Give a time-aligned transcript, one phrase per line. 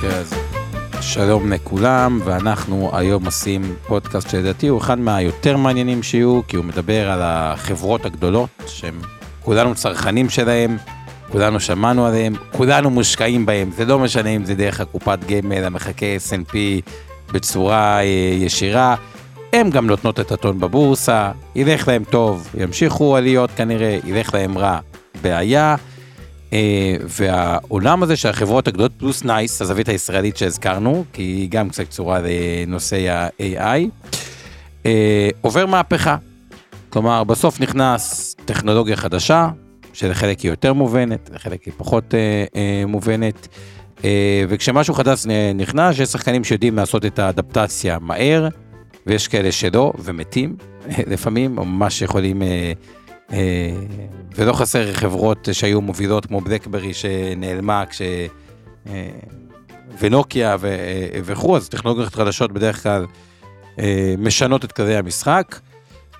[0.00, 0.34] כן, אז
[1.00, 7.10] שלום לכולם, ואנחנו היום עושים פודקאסט שלדעתי הוא אחד מהיותר מעניינים שיהיו, כי הוא מדבר
[7.10, 9.00] על החברות הגדולות, שהם
[9.42, 10.76] כולנו צרכנים שלהם,
[11.32, 16.06] כולנו שמענו עליהם, כולנו מושקעים בהם, זה לא משנה אם זה דרך הקופת גמל, המחכה
[16.16, 16.54] S&P
[17.32, 18.04] בצורה אה,
[18.38, 18.96] ישירה.
[19.52, 24.78] הן גם נותנות את הטון בבורסה, ילך להם טוב, ימשיכו עליות כנראה, ילך להם רע,
[25.22, 25.76] בעיה.
[26.50, 26.52] Uh,
[27.02, 32.20] והעולם הזה של החברות הגדולות פלוס נייס, הזווית הישראלית שהזכרנו, כי היא גם קצת קצורה
[32.20, 34.08] לנושא ה-AI,
[34.86, 36.16] אה, עובר מהפכה.
[36.90, 39.48] כלומר, בסוף נכנס טכנולוגיה חדשה,
[39.92, 43.48] שלחלק היא יותר מובנת, לחלק היא פחות uh, uh, מובנת,
[43.98, 44.02] uh,
[44.48, 48.48] וכשמשהו חדש נכנס, יש שחקנים שיודעים לעשות את האדפטציה מהר,
[49.06, 50.56] ויש כאלה שלא, ומתים
[51.12, 52.72] לפעמים, או ממש יכולים, אה, אה,
[54.36, 58.02] ולא חסר חברות שהיו מובילות כמו בלקברי שנעלמה כש...
[58.86, 59.08] אה,
[60.00, 63.06] ונוקיה ו, אה, וכו', אז טכנולוגיות חדשות בדרך כלל
[63.78, 65.58] אה, משנות את כללי המשחק.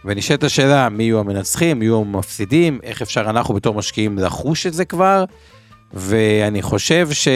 [0.05, 4.75] ונשאלת השאלה מי יהיו המנצחים, מי יהיו המפסידים, איך אפשר אנחנו בתור משקיעים לחוש את
[4.75, 5.25] זה כבר.
[5.93, 7.29] ואני חושב ש...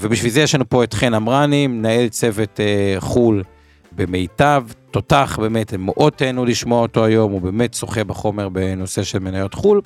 [0.00, 3.42] ובשביל זה יש לנו פה את חן אמרני, מנהל צוות אה, חו"ל
[3.94, 9.18] במיטב, תותח באמת, הם מאוד תהנו לשמוע אותו היום, הוא באמת שוחה בחומר בנושא של
[9.18, 9.80] מניות חו"ל.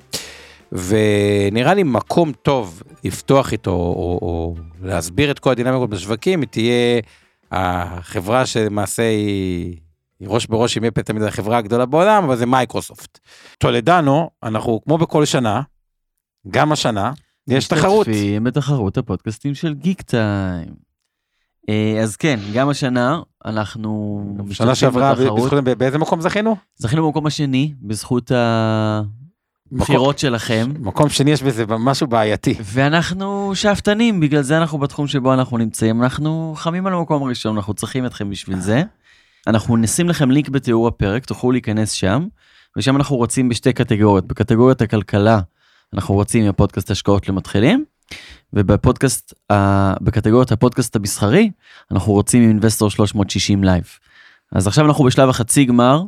[0.73, 6.49] ונראה לי מקום טוב לפתוח איתו, או, או, או להסביר את כל הדינמיקות בשווקים, היא
[6.49, 7.01] תהיה
[7.53, 9.77] החברה שלמעשה היא,
[10.21, 13.19] היא ראש בראש, אם יהיה תמיד החברה הגדולה בעולם, אבל זה מייקרוסופט.
[13.59, 15.63] טולדנו, אנחנו כמו בכל שנה,
[16.49, 17.13] גם השנה,
[17.49, 18.09] יש תחרות.
[18.09, 20.86] משתתפים בתחרות הפודקאסטים של גיק טיים.
[21.69, 26.57] אה, אז כן, גם השנה אנחנו שנה שעברה, בזכות, באיזה מקום זכינו?
[26.77, 28.33] זכינו במקום השני, בזכות
[29.73, 30.73] הבחירות שלכם.
[30.81, 32.55] מקום שני יש בזה משהו בעייתי.
[32.63, 37.75] ואנחנו שאפתנים, בגלל זה אנחנו בתחום שבו אנחנו נמצאים, אנחנו חמים על המקום הראשון, אנחנו
[37.75, 38.83] צריכים אתכם בשביל זה.
[39.47, 42.27] אנחנו נשים לכם לינק בתיאור הפרק, תוכלו להיכנס שם,
[42.77, 44.27] ושם אנחנו רוצים בשתי קטגוריות.
[44.27, 45.41] בקטגוריית הכלכלה,
[45.95, 47.85] אנחנו רוצים עם הפודקאסט השקעות למתחילים.
[48.53, 49.35] ובפודקאסט,
[50.01, 51.51] בקטגוריית הפודקאסט המסחרי,
[51.91, 53.85] אנחנו רוצים עם Investor 360 Live.
[54.53, 56.03] אז עכשיו אנחנו בשלב החצי גמר,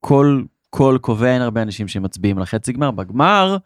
[0.00, 3.56] כל כל קובע, אין הרבה אנשים שמצביעים על החצי גמר, בגמר,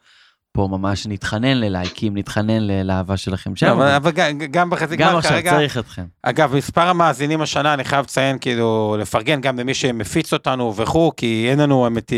[0.52, 3.66] פה ממש נתחנן ללייקים, נתחנן לאהבה שלכם שם.
[3.66, 4.10] אבל, אבל
[4.50, 5.10] גם בחצי גמר כרגע...
[5.10, 6.06] גם עכשיו צריך אתכם.
[6.22, 11.46] אגב, מספר המאזינים השנה, אני חייב לציין, כאילו, לפרגן גם למי שמפיץ אותנו וכו', כי
[11.50, 12.12] אין לנו, האמת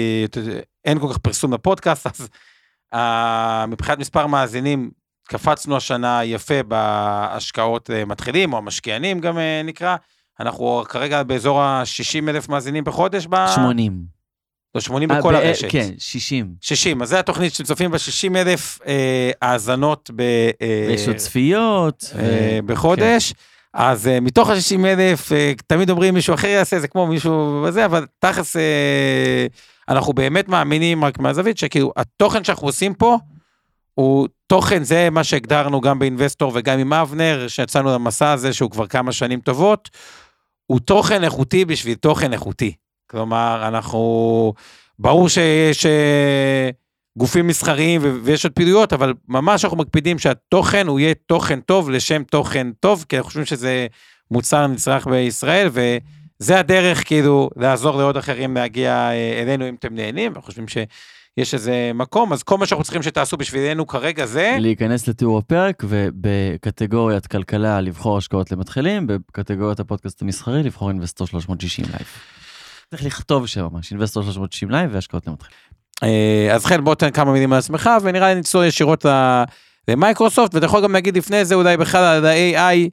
[0.85, 2.29] אין כל כך פרסום לפודקאסט, אז
[2.95, 2.99] uh,
[3.69, 4.91] מבחינת מספר מאזינים,
[5.29, 9.97] קפצנו השנה יפה בהשקעות אה, מתחילים, או המשקיענים גם אה, נקרא.
[10.41, 13.27] אנחנו כרגע באזור ה-60 אלף מאזינים בחודש.
[13.31, 13.37] ב...
[13.55, 14.19] 80.
[14.75, 15.71] לא, 80 בכל ב- הרשת.
[15.71, 16.55] כן, 60.
[16.61, 20.21] 60, אז זו התוכנית שצופים בה 60 אלף אה, האזנות ב...
[20.63, 22.05] אה, יש עוד צפיות.
[22.19, 23.33] אה, בחודש.
[23.33, 23.39] כן.
[23.75, 27.85] אז uh, מתוך ה-60 אלף, uh, תמיד אומרים מישהו אחר יעשה, זה כמו מישהו וזה,
[27.85, 28.59] אבל תכלס, uh,
[29.89, 33.19] אנחנו באמת מאמינים רק מהזווית, שכאילו, התוכן שאנחנו עושים פה,
[33.99, 38.87] הוא תוכן, זה מה שהגדרנו גם באינבסטור וגם עם אבנר, שיצאנו למסע הזה שהוא כבר
[38.87, 39.91] כמה שנים טובות,
[40.67, 42.75] הוא תוכן איכותי בשביל תוכן איכותי.
[43.11, 44.53] כלומר, אנחנו,
[44.99, 46.71] ברור שיש אה,
[47.17, 52.23] גופים מסחריים ויש עוד פעילויות, אבל ממש אנחנו מקפידים שהתוכן הוא יהיה תוכן טוב לשם
[52.23, 53.87] תוכן טוב, כי אנחנו חושבים שזה
[54.31, 60.33] מוצר נצרך בישראל, וזה הדרך כאילו לעזור לעוד אחרים להגיע אה, אלינו אם אתם נהנים,
[60.33, 60.79] אנחנו חושבים ש...
[61.39, 64.57] יש איזה מקום, אז כל מה שאנחנו צריכים שתעשו בשבילנו כרגע זה...
[64.61, 72.07] להיכנס לתיאור הפרק, ובקטגוריית כלכלה לבחור השקעות למתחילים, בקטגוריית הפודקאסט המסחרי לבחור Investor 360 Live.
[72.91, 75.59] צריך לכתוב שם ממש, Investor 360 Live והשקעות למתחילים.
[76.03, 79.05] אה, אז חן, בוא תן כמה מילים על עצמך, ונראה לי נצלול ישירות
[79.89, 82.89] למייקרוסופט, ואתה יכול גם להגיד לפני זה אולי בכלל על ה-AI,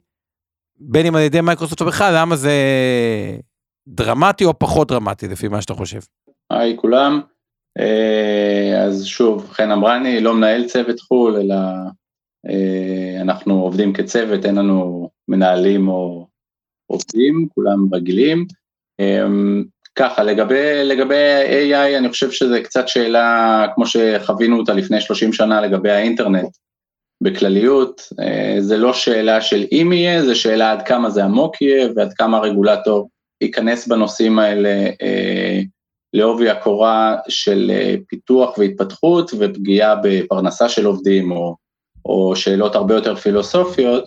[0.80, 2.52] בין אם על ידי מייקרוסופט או בכלל, למה זה
[3.88, 6.00] דרמטי או פחות דרמטי לפי מה שאתה חושב.
[6.50, 7.20] היי כולם.
[7.78, 11.54] אה, אז שוב, חן אמרני, לא מנהל צוות חו"ל, אלא
[12.48, 16.26] אה, אנחנו עובדים כצוות, אין לנו מנהלים או
[16.86, 18.46] עובדים, כולם רגילים.
[19.00, 19.26] אה,
[19.94, 21.14] ככה, לגבי, לגבי
[21.72, 26.56] AI, אני חושב שזה קצת שאלה, כמו שחווינו אותה לפני 30 שנה לגבי האינטרנט,
[27.22, 28.02] בכלליות,
[28.58, 32.36] זה לא שאלה של אם יהיה, זה שאלה עד כמה זה עמוק יהיה ועד כמה
[32.36, 33.08] הרגולטור
[33.40, 34.90] ייכנס בנושאים האלה
[36.16, 37.72] לעובי הקורה של
[38.08, 41.56] פיתוח והתפתחות ופגיעה בפרנסה של עובדים או,
[42.04, 44.04] או שאלות הרבה יותר פילוסופיות,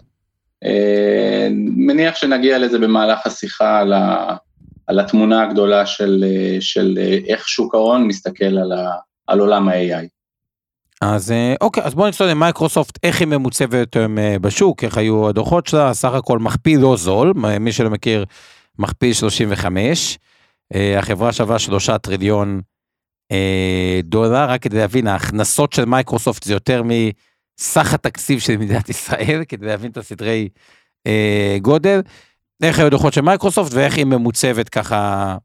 [1.76, 4.36] מניח שנגיע לזה במהלך השיחה על, ה,
[4.88, 6.26] על התמונה הגדולה של,
[6.60, 8.92] של איך שוק ההון מסתכל על, ה,
[9.28, 10.08] על עולם ה-AI.
[11.02, 13.98] אז אוקיי, אז בואו נצטרך למייקרוסופט, איך היא ממוצבת
[14.42, 18.26] בשוק, איך היו הדוחות שלה, סך הכל מכפיל לא זול, מי שלא מכיר,
[18.80, 20.18] מכפיל 35,
[20.74, 22.62] החברה שווה 3 טריליון
[24.04, 29.66] דולר, רק כדי להבין, ההכנסות של מייקרוסופט זה יותר מסך התקציב של מדינת ישראל, כדי
[29.66, 30.50] להבין את הסדרי
[31.62, 32.02] גודל.
[32.64, 35.38] איך היו דוחות של מייקרוסופט ואיך היא ממוצבת ככה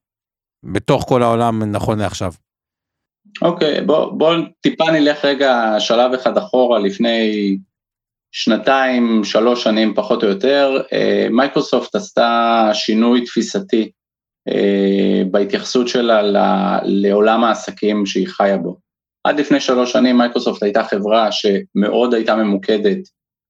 [0.65, 2.33] בתוך כל העולם נכון לעכשיו.
[3.43, 7.57] אוקיי, okay, בוא, בוא טיפה נלך רגע שלב אחד אחורה לפני
[8.33, 10.83] שנתיים, שלוש שנים פחות או יותר,
[11.31, 13.91] מייקרוסופט עשתה שינוי תפיסתי
[15.31, 16.23] בהתייחסות שלה
[16.85, 18.77] לעולם העסקים שהיא חיה בו.
[19.25, 22.99] עד לפני שלוש שנים מייקרוסופט הייתה חברה שמאוד הייתה ממוקדת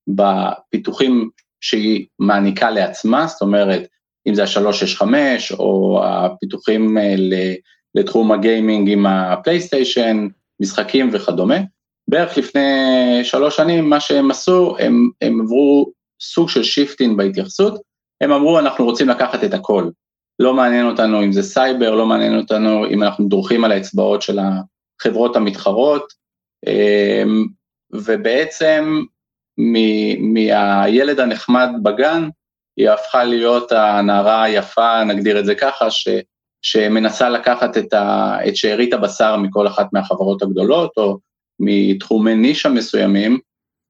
[0.08, 1.30] בפיתוחים
[1.60, 3.86] שהיא מעניקה לעצמה, זאת אומרת,
[4.28, 5.06] אם זה ה-365
[5.58, 6.96] או הפיתוחים
[7.94, 10.28] לתחום הגיימינג עם הפלייסטיישן,
[10.60, 11.58] משחקים וכדומה.
[12.08, 12.60] בערך לפני
[13.24, 17.80] שלוש שנים מה שהם עשו, הם, הם עברו סוג של shifting בהתייחסות,
[18.20, 19.88] הם אמרו אנחנו רוצים לקחת את הכל.
[20.38, 24.38] לא מעניין אותנו אם זה סייבר, לא מעניין אותנו אם אנחנו דורכים על האצבעות של
[24.38, 26.12] החברות המתחרות,
[26.66, 27.46] אמ,
[27.92, 29.02] ובעצם
[30.18, 32.28] מהילד הנחמד בגן,
[32.76, 36.08] היא הפכה להיות הנערה היפה, נגדיר את זה ככה, ש,
[36.62, 41.18] שמנסה לקחת את, ה, את שארית הבשר מכל אחת מהחברות הגדולות, או
[41.60, 43.38] מתחומי נישה מסוימים,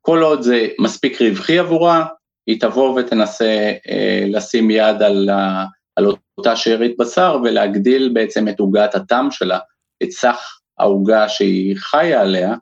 [0.00, 2.06] כל עוד זה מספיק רווחי עבורה,
[2.46, 5.64] היא תבוא ותנסה אה, לשים יד על, ה,
[5.96, 6.06] על
[6.38, 9.58] אותה שארית בשר ולהגדיל בעצם את עוגת הטעם שלה,
[10.02, 12.54] את סך העוגה שהיא חיה עליה,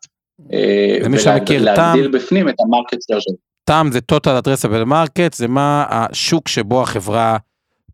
[0.53, 3.35] אה, ומי שמכיר טעם, בפנים את המרקט שלו.
[3.65, 7.37] טעם זה total addressable market, זה מה השוק שבו החברה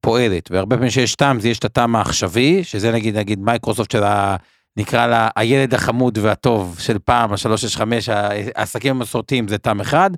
[0.01, 4.03] פועלת, והרבה פעמים שיש טעם, זה יש את הטעם העכשווי, שזה נגיד, נגיד מייקרוסופט של
[4.03, 4.37] ה...
[4.77, 7.83] נקרא לה הילד החמוד והטוב של פעם, ה-365,
[8.55, 10.11] העסקים המסורתיים זה טעם אחד,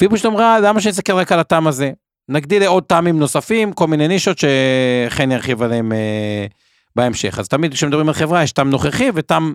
[0.00, 1.90] והיא פשוט אמרה, למה שנסתכל רק על הטעם הזה?
[2.28, 6.46] נגדיל לעוד טעמים נוספים, כל מיני נישות שחן ירחיב עליהם אה,
[6.96, 7.38] בהמשך.
[7.38, 9.54] אז תמיד כשמדברים על חברה יש טעם נוכחי וטעם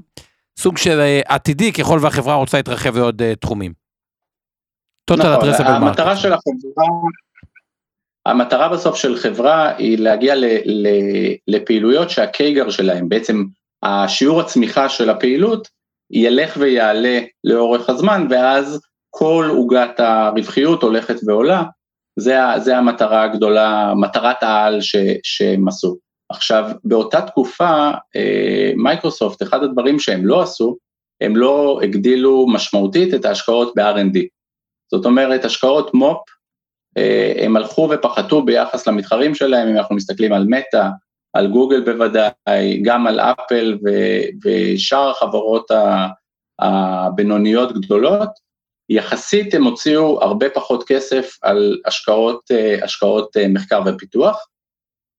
[0.59, 3.73] סוג של אה, עתידי ככל והחברה רוצה להתרחב לעוד אה, תחומים.
[5.09, 5.25] נכון,
[5.65, 6.85] המטרה של החברה,
[8.25, 10.87] המטרה בסוף של חברה היא להגיע ל, ל,
[11.47, 13.43] לפעילויות שהקייגר שלהם, בעצם
[13.83, 15.67] השיעור הצמיחה של הפעילות,
[16.11, 21.63] ילך ויעלה לאורך הזמן, ואז כל עוגת הרווחיות הולכת ועולה,
[22.19, 25.97] זה, זה המטרה הגדולה, מטרת העל ש, שהם עשו.
[26.29, 30.77] עכשיו, באותה תקופה, אה, מייקרוסופט, אחד הדברים שהם לא עשו,
[31.21, 34.19] הם לא הגדילו משמעותית את ההשקעות ב-R&D.
[34.91, 36.19] זאת אומרת, השקעות מו"פ,
[36.97, 40.87] אה, הם הלכו ופחתו ביחס למתחרים שלהם, אם אנחנו מסתכלים על מטא,
[41.33, 43.77] על גוגל בוודאי, גם על אפל
[44.43, 45.71] ושאר החברות
[46.59, 48.29] הבינוניות גדולות,
[48.89, 54.47] יחסית הם הוציאו הרבה פחות כסף על השקעות, אה, השקעות מחקר ופיתוח,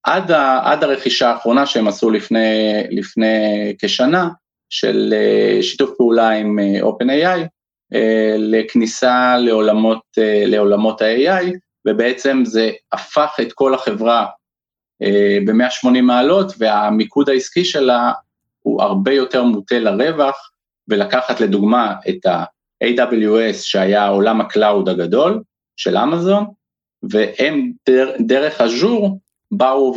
[0.03, 4.29] עד, ה, עד הרכישה האחרונה שהם עשו לפני, לפני כשנה,
[4.71, 7.47] של אה, שיתוף פעולה עם אה, OpenAI,
[7.95, 10.03] אה, לכניסה לעולמות,
[10.47, 11.47] לעולמות ה-AI,
[11.89, 14.27] ובעצם זה הפך את כל החברה
[15.47, 18.13] ב-180 מעלות, והמיקוד העסקי שלה
[18.61, 20.51] הוא הרבה יותר מוטה לרווח,
[20.89, 22.27] ולקחת לדוגמה את
[22.83, 25.43] ה-AWS, שהיה עולם ה cloud הגדול
[25.77, 26.45] של אמזון,
[27.03, 29.19] והם דר, דרך אג'ור
[29.51, 29.95] באו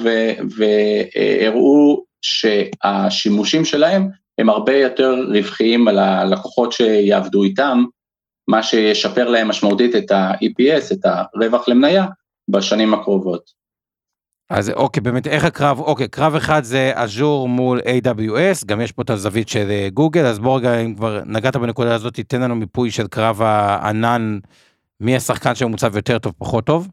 [0.57, 7.83] והראו שהשימושים שלהם הם הרבה יותר רווחיים על הלקוחות שיעבדו איתם,
[8.47, 12.05] מה שישפר להם משמעותית את ה-EPS, את הרווח למניה,
[12.49, 13.62] בשנים הקרובות.
[14.49, 19.01] אז אוקיי, באמת, איך הקרב, אוקיי, קרב אחד זה אג'ור מול AWS, גם יש פה
[19.01, 22.55] את הזווית של אה, גוגל, אז בוא רגע, אם כבר נגעת בנקודה הזאת, תיתן לנו
[22.55, 24.39] מיפוי של קרב הענן,
[24.99, 26.87] מי השחקן שמוצב יותר טוב, פחות טוב.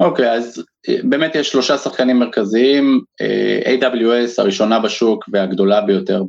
[0.00, 6.22] אוקיי, אז אה, באמת יש שלושה שחקנים מרכזיים, אה, AWS הראשונה בשוק והגדולה ביותר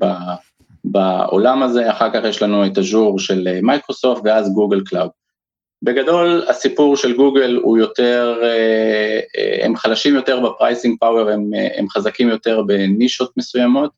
[0.86, 5.21] בעולם הזה, אחר כך יש לנו את אג'ור של מייקרוסופט ואז Google Cloud.
[5.83, 8.41] בגדול הסיפור של גוגל הוא יותר,
[9.61, 13.91] הם חלשים יותר ב pricing power, הם, הם חזקים יותר בנישות מסוימות,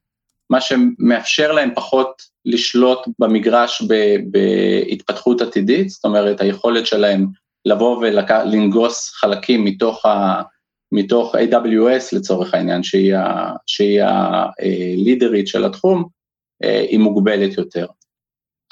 [0.49, 7.27] מה שמאפשר להם פחות לשלוט במגרש ב, בהתפתחות עתידית, זאת אומרת היכולת שלהם
[7.65, 10.41] לבוא ולנגוס חלקים מתוך, ה,
[10.91, 12.81] מתוך AWS לצורך העניין,
[13.65, 16.05] שהיא הלידרית של התחום,
[16.63, 17.85] היא מוגבלת יותר.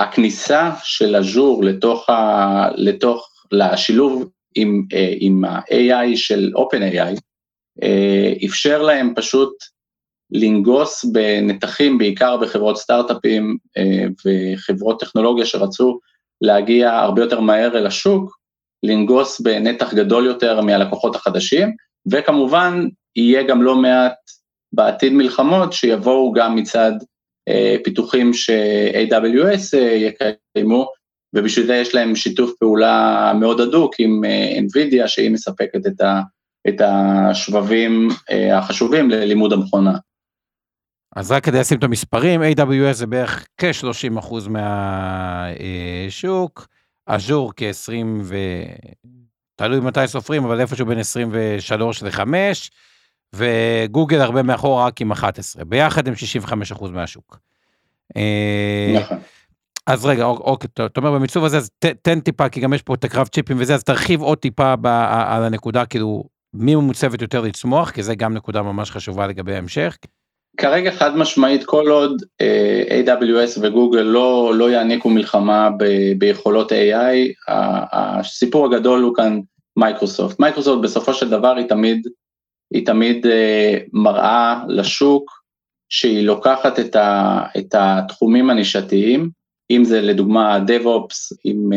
[0.01, 4.85] הכניסה של אג'ור לתוך, ה, לתוך, לשילוב עם,
[5.19, 7.19] עם ה-AI של OpenAI,
[8.45, 9.53] אפשר להם פשוט
[10.31, 13.57] לנגוס בנתחים, בעיקר בחברות סטארט-אפים
[14.25, 15.99] וחברות טכנולוגיה שרצו
[16.41, 18.37] להגיע הרבה יותר מהר אל השוק,
[18.83, 21.75] לנגוס בנתח גדול יותר מהלקוחות החדשים,
[22.11, 24.13] וכמובן יהיה גם לא מעט
[24.73, 27.05] בעתיד מלחמות שיבואו גם מצד אה,
[27.83, 30.91] פיתוחים ש-AWS אה, יקיימו,
[31.35, 36.21] ובשביל זה יש להם שיתוף פעולה מאוד הדוק עם אה, NVIDIA, שהיא מספקת את, ה,
[36.67, 39.97] את השבבים אה, החשובים ללימוד המכונה.
[41.15, 44.49] אז רק כדי לשים את המספרים, AWS זה בערך כ-30%
[46.09, 46.67] מהשוק,
[47.05, 48.35] אג'ור כ-20 ו...
[49.55, 52.21] תלוי מתי סופרים, אבל איפשהו בין 23 ל-5,
[53.35, 55.65] וגוגל הרבה מאחורה רק עם 11.
[55.65, 56.13] ביחד הם
[56.73, 57.39] 65% מהשוק.
[58.17, 59.17] אה, נכון.
[59.87, 61.69] אז רגע, אוקיי, אתה אומר במיצוב הזה, אז
[62.01, 64.87] תן טיפה, כי גם יש פה את הקרב צ'יפים וזה, אז תרחיב עוד טיפה ב,
[65.27, 66.23] על הנקודה, כאילו,
[66.53, 69.97] ממוצבת יותר לצמוח, כי זה גם נקודה ממש חשובה לגבי ההמשך.
[70.57, 75.83] כרגע חד משמעית, כל עוד uh, אה, AWS וגוגל לא, לא יעניקו מלחמה ב,
[76.17, 77.51] ביכולות AI,
[77.91, 79.39] הסיפור הגדול הוא כאן
[79.77, 80.39] מייקרוסופט.
[80.39, 82.07] מייקרוסופט בסופו של דבר היא תמיד,
[82.73, 83.29] היא תמיד uh,
[83.93, 85.41] מראה לשוק
[85.89, 89.29] שהיא לוקחת את, ה, את התחומים הנישתיים,
[89.71, 91.69] אם זה לדוגמה DevOps עם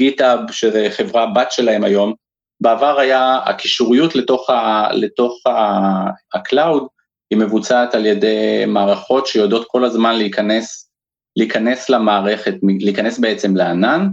[0.00, 2.12] GitHub, שזה חברה בת שלהם היום,
[2.60, 6.82] בעבר היה הקישוריות לתוך, ה, לתוך ה-cloud,
[7.30, 10.90] היא מבוצעת על ידי מערכות שיודעות כל הזמן להיכנס,
[11.36, 14.08] להיכנס למערכת, להיכנס בעצם לענן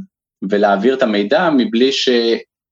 [0.50, 1.92] ולהעביר את המידע מבלי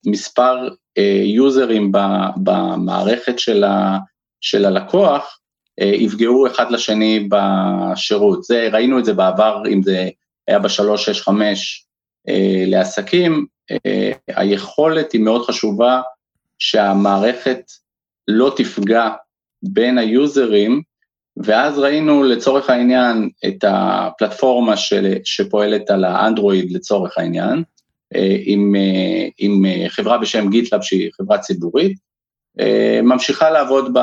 [0.05, 1.91] שמספר אה, יוזרים
[2.37, 3.97] במערכת של, ה,
[4.41, 5.39] של הלקוח
[5.81, 8.43] אה, יפגעו אחד לשני בשירות.
[8.43, 10.09] זה, ראינו את זה בעבר, אם זה
[10.47, 11.29] היה ב-365
[12.29, 13.45] אה, לעסקים,
[14.27, 16.01] היכולת היא מאוד חשובה
[16.59, 17.61] שהמערכת
[18.27, 19.09] לא תפגע
[19.63, 20.81] בין היוזרים,
[21.37, 27.63] ואז ראינו לצורך העניין את הפלטפורמה של, שפועלת על האנדרואיד לצורך העניין,
[28.45, 31.97] עם, אה, עם חברה בשם GitLab שהיא חברה ציבורית,
[32.59, 33.97] אה, ממשיכה לעבוד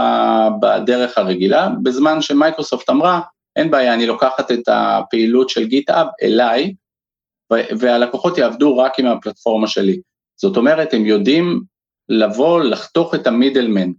[0.61, 3.21] בדרך הרגילה, בזמן שמייקרוסופט אמרה,
[3.57, 6.75] אין בעיה, אני לוקחת את הפעילות של GitHub אליי,
[7.79, 10.00] והלקוחות יעבדו רק עם הפלטפורמה שלי.
[10.37, 11.61] זאת אומרת, הם יודעים
[12.09, 13.91] לבוא, לחתוך את ה middleman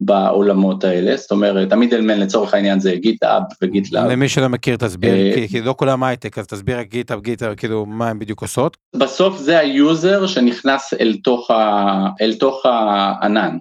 [0.00, 4.10] בעולמות האלה, זאת אומרת, ה middleman לצורך העניין זה גיטאב וגיטלאב.
[4.10, 7.86] למי שלא מכיר תסביר, אה, כי לא כולם הייטק, אז תסביר רק GitHub, GitHub, כאילו,
[7.86, 8.76] מה הם בדיוק עושות.
[8.96, 13.58] בסוף זה ה user שנכנס אל תוך, ה, אל תוך הענן.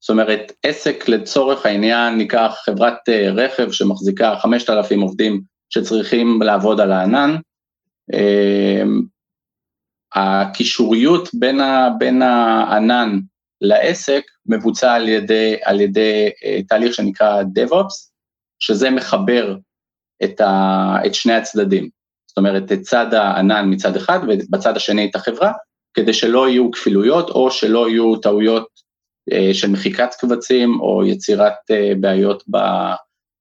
[0.00, 5.40] זאת אומרת, עסק לצורך העניין, ניקח חברת אה, רכב שמחזיקה 5,000 עובדים
[5.70, 7.36] שצריכים לעבוד על הענן,
[8.14, 8.82] אה,
[10.14, 13.18] הקישוריות בין, ה, בין הענן
[13.62, 18.10] לעסק מבוצע על ידי, על ידי uh, תהליך שנקרא DevOps,
[18.58, 19.56] שזה מחבר
[20.24, 21.88] את, ה, את שני הצדדים.
[22.26, 25.52] זאת אומרת, את צד הענן מצד אחד ובצד השני את החברה,
[25.94, 28.66] כדי שלא יהיו כפילויות או שלא יהיו טעויות
[29.30, 32.58] uh, של מחיקת קבצים או יצירת uh, בעיות ב,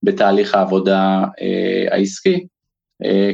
[0.04, 1.24] בתהליך העבודה
[1.92, 2.48] העסקי,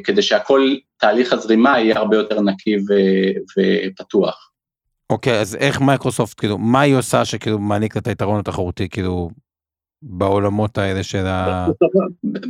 [0.03, 2.75] כדי שהכל, תהליך הזרימה יהיה הרבה יותר נקי
[3.57, 4.46] ופתוח.
[5.09, 9.29] אוקיי, אז איך מייקרוסופט, כאילו, מה היא עושה שכאילו מעניק את היתרון התחרותי, כאילו,
[10.01, 11.67] בעולמות האלה של ה...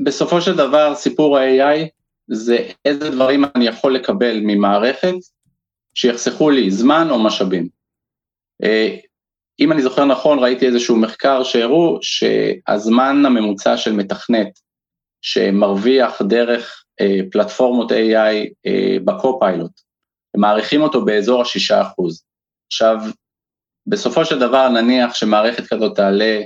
[0.03, 1.87] בסופו של דבר, סיפור ה-AI
[2.27, 5.13] זה איזה דברים אני יכול לקבל ממערכת
[5.93, 7.67] שיחסכו לי זמן או משאבים.
[8.63, 8.95] אה,
[9.59, 14.59] אם אני זוכר נכון, ראיתי איזשהו מחקר שהראו שהזמן הממוצע של מתכנת
[15.21, 19.71] שמרוויח דרך אה, פלטפורמות AI אה, בקו-פיילוט,
[20.37, 22.23] מעריכים אותו באזור השישה אחוז.
[22.67, 22.97] עכשיו,
[23.87, 26.41] בסופו של דבר נניח שמערכת כזאת תעלה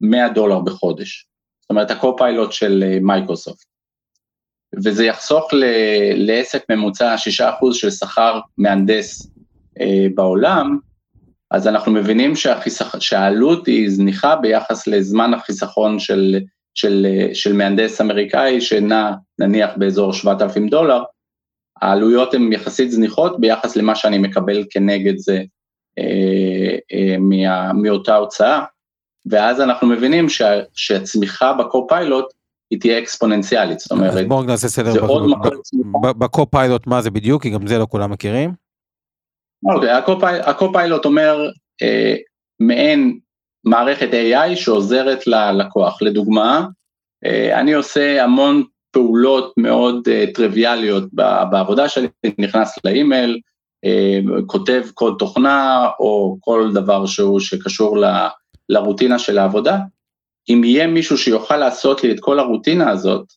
[0.00, 1.28] 100 דולר בחודש,
[1.60, 3.64] זאת אומרת ה Copilot של אה, מייקרוסופט,
[4.84, 9.30] וזה יחסוך ל- לעסק ממוצע 6% של שכר מהנדס
[9.80, 10.78] אה, בעולם,
[11.50, 12.96] אז אנחנו מבינים שהחיסכ...
[13.00, 16.36] שהעלות היא זניחה ביחס לזמן החיסכון של,
[16.74, 21.02] של, אה, של מהנדס אמריקאי שנע נניח באזור 7,000 דולר,
[21.82, 25.42] העלויות הן יחסית זניחות ביחס למה שאני מקבל כנגד זה
[27.18, 28.64] מה, מאותה הוצאה,
[29.26, 32.26] ואז אנחנו מבינים שה, שהצמיחה בקו-פיילוט
[32.70, 34.92] היא תהיה אקספוננציאלית, זאת אומרת, בואו נעשה סדר.
[36.00, 38.52] בקו-פיילוט מה זה בדיוק, כי גם זה לא כולם מכירים.
[39.64, 39.90] אוקיי,
[40.44, 41.50] הקו-פיילוט אומר
[41.82, 42.16] אה,
[42.60, 43.18] מעין
[43.64, 46.02] מערכת AI שעוזרת ללקוח.
[46.02, 46.66] לדוגמה,
[47.24, 51.04] אה, אני עושה המון פעולות מאוד אה, טריוויאליות
[51.50, 53.40] בעבודה שלי, נכנס לאימייל, אה,
[54.46, 58.28] כותב קוד תוכנה או כל דבר שהוא שקשור ל-
[58.68, 59.78] לרוטינה של העבודה.
[60.48, 63.32] אם יהיה מישהו שיוכל לעשות לי את כל הרוטינה הזאת,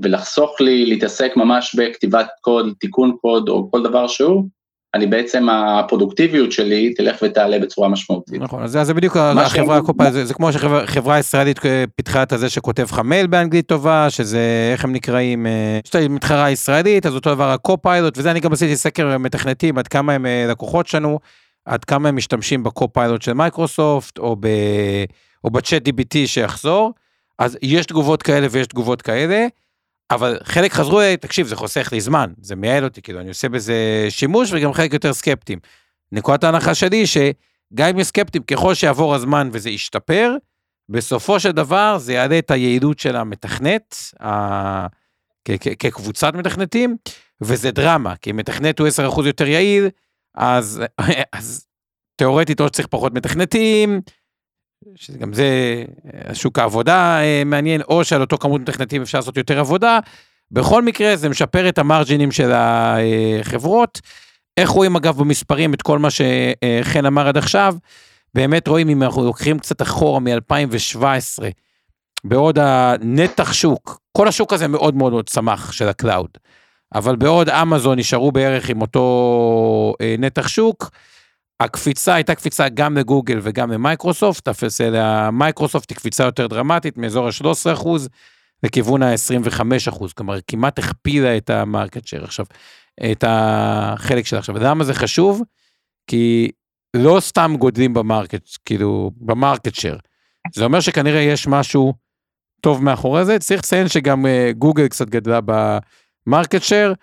[0.00, 4.48] ולחסוך לי להתעסק ממש בכתיבת קוד, תיקון קוד או כל דבר שהוא,
[4.96, 8.40] אני בעצם הפרודוקטיביות שלי תלך ותעלה בצורה משמעותית.
[8.40, 12.50] נכון, אז זה, בדיוק החברה, הקופה, זה, זה כמו שחברה ישראלית אה, פיתחה את הזה
[12.50, 17.14] שכותב לך מייל באנגלית טובה, שזה, איך הם נקראים, אה, יש את מתחרה ישראלית, אז
[17.14, 21.18] אותו דבר הקו-פיילוט, וזה אני גם עשיתי סקר מתכנתים, עד כמה הם אה, לקוחות שלנו,
[21.64, 24.46] עד כמה הם משתמשים ב Copilot של מייקרוסופט, או, ב,
[25.44, 26.92] או ב ChatGPT שיחזור,
[27.38, 29.46] אז יש תגובות כאלה ויש תגובות כאלה,
[30.10, 33.48] אבל חלק חזרו, "אה, תקשיב, זה חוסך לי זמן, זה מייעל אותי, כאילו, אני עושה
[33.48, 35.58] בזה שימוש, וגם חלק יותר סקפטיים.
[36.12, 40.36] נקודת ההנחה שלי, שגם אם יש סקפטיים, ככל שיעבור הזמן וזה ישתפר,
[40.88, 44.86] בסופו של דבר זה יעלה את היעילות של המתכנת, ה...
[45.78, 46.96] כקבוצת מתכנתים,
[47.40, 49.88] וזה דרמה, כי אם מתכנת הוא 10% יותר יעיל,
[50.34, 50.82] אז,
[51.32, 51.66] אז
[52.16, 54.00] תיאורטית או שצריך פחות מתכנתים,
[54.94, 59.60] שגם זה אה, שוק העבודה אה, מעניין, או שעל אותו כמות מתכנתים אפשר לעשות יותר
[59.60, 59.98] עבודה.
[60.50, 64.00] בכל מקרה זה משפר את ה margin־ים של החברות.
[64.56, 67.76] איך רואים אגב במספרים את כל מה שחן אמר עד עכשיו?
[68.34, 71.42] באמת רואים אם אנחנו לוקחים קצת אחורה מ-2017,
[72.24, 76.28] בעוד הנתח שוק, כל השוק הזה מאוד מאוד מאוד צמח של ה cloud,
[76.94, 80.90] אבל בעוד אמזון נשארו בערך עם אותו אה, נתח שוק,
[81.60, 87.88] הקפיצה הייתה קפיצה גם לגוגל וגם למייקרוסופט, אצל המייקרוסופט היא קפיצה יותר דרמטית, מאזור ה-13%
[88.62, 92.46] לכיוון ה-25%, כלומר כמעט הכפילה את ה market share עכשיו,
[93.12, 94.58] את החלק שלה עכשיו.
[94.58, 95.42] למה זה חשוב?
[96.06, 96.50] כי
[96.96, 99.98] לא סתם גדלים ב market, כאילו, ב market share.
[100.54, 101.94] זה אומר שכנראה יש משהו
[102.60, 105.40] טוב מאחורי זה, צריך לציין שגם אה, גוגל קצת גדלה
[106.26, 106.94] במרקט שייר,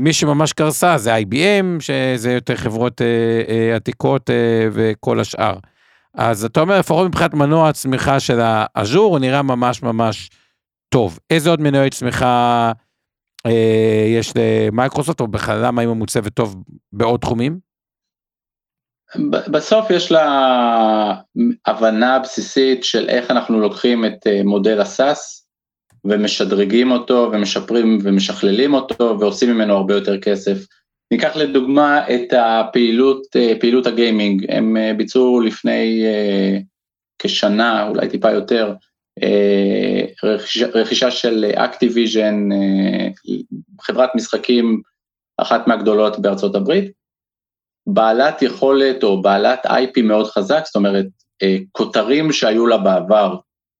[0.00, 5.56] מי שממש קרסה זה IBM, שזה יותר חברות אה, אה, עתיקות אה, וכל השאר.
[6.14, 10.30] אז אתה אומר, לפחות מבחינת מנוע הצמיחה של האז'ור, הוא נראה ממש ממש
[10.88, 11.18] טוב.
[11.30, 12.72] איזה עוד מנועי צמיחה
[13.46, 16.56] אה, יש למייקרוסופט, או בכלל למה היא ממוצבת טוב
[16.92, 17.58] בעוד תחומים?
[19.26, 21.14] בסוף יש לה
[21.66, 25.39] הבנה בסיסית של איך אנחנו לוקחים את מודל ה SaaS
[26.04, 30.66] ומשדרגים אותו ומשפרים ומשכללים אותו ועושים ממנו הרבה יותר כסף.
[31.10, 36.58] ניקח לדוגמה את הפעילות, אה, פעילות ה gaming, הם אה, ביצעו לפני אה,
[37.18, 38.74] כשנה, אולי טיפה יותר,
[40.24, 42.48] רכישה, רכישה של Activision,
[43.80, 44.82] חברת משחקים
[45.36, 46.92] אחת מהגדולות בארצות הברית,
[47.86, 51.06] בעלת יכולת או בעלת IP מאוד חזק, זאת אומרת,
[51.72, 53.36] כותרים שהיו לה בעבר,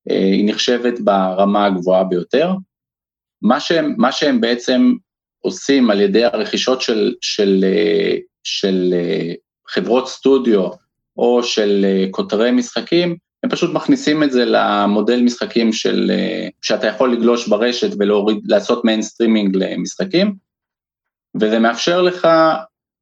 [0.08, 2.52] היא נחשבת ברמה הגבוהה ביותר.
[3.42, 4.92] מה שהם, מה שהם בעצם
[5.40, 9.32] עושים על ידי הרכישות של, של, אה, של אה,
[9.68, 10.68] חברות סטודיו
[11.16, 16.86] או של אה, כותרי משחקים, הם פשוט מכניסים את זה למודל משחקים של, אה, שאתה
[16.86, 20.34] יכול לגלוש ברשת ולהוריד, לעשות מיינסטרימינג למשחקים,
[21.40, 22.28] וזה מאפשר לך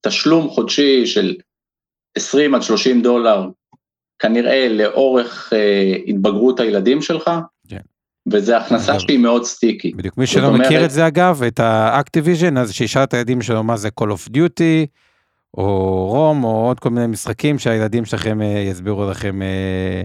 [0.00, 1.36] תשלום חודשי של
[2.16, 3.48] 20 עד 30 דולר,
[4.18, 7.30] כנראה לאורך אה, התבגרות הילדים שלך,
[7.68, 7.80] כן.
[8.32, 9.92] וזו הכנסה שהיא מאוד סטיקי.
[9.96, 13.62] בדיוק, מי שלא אומרת- מכיר את זה אגב, את האקטיביז'ן, אז שישאל את הילדים שלו
[13.62, 14.86] מה זה Call of Duty,
[15.56, 20.02] או רום, או עוד כל מיני משחקים שהילדים שלכם אה, יסבירו לכם אה,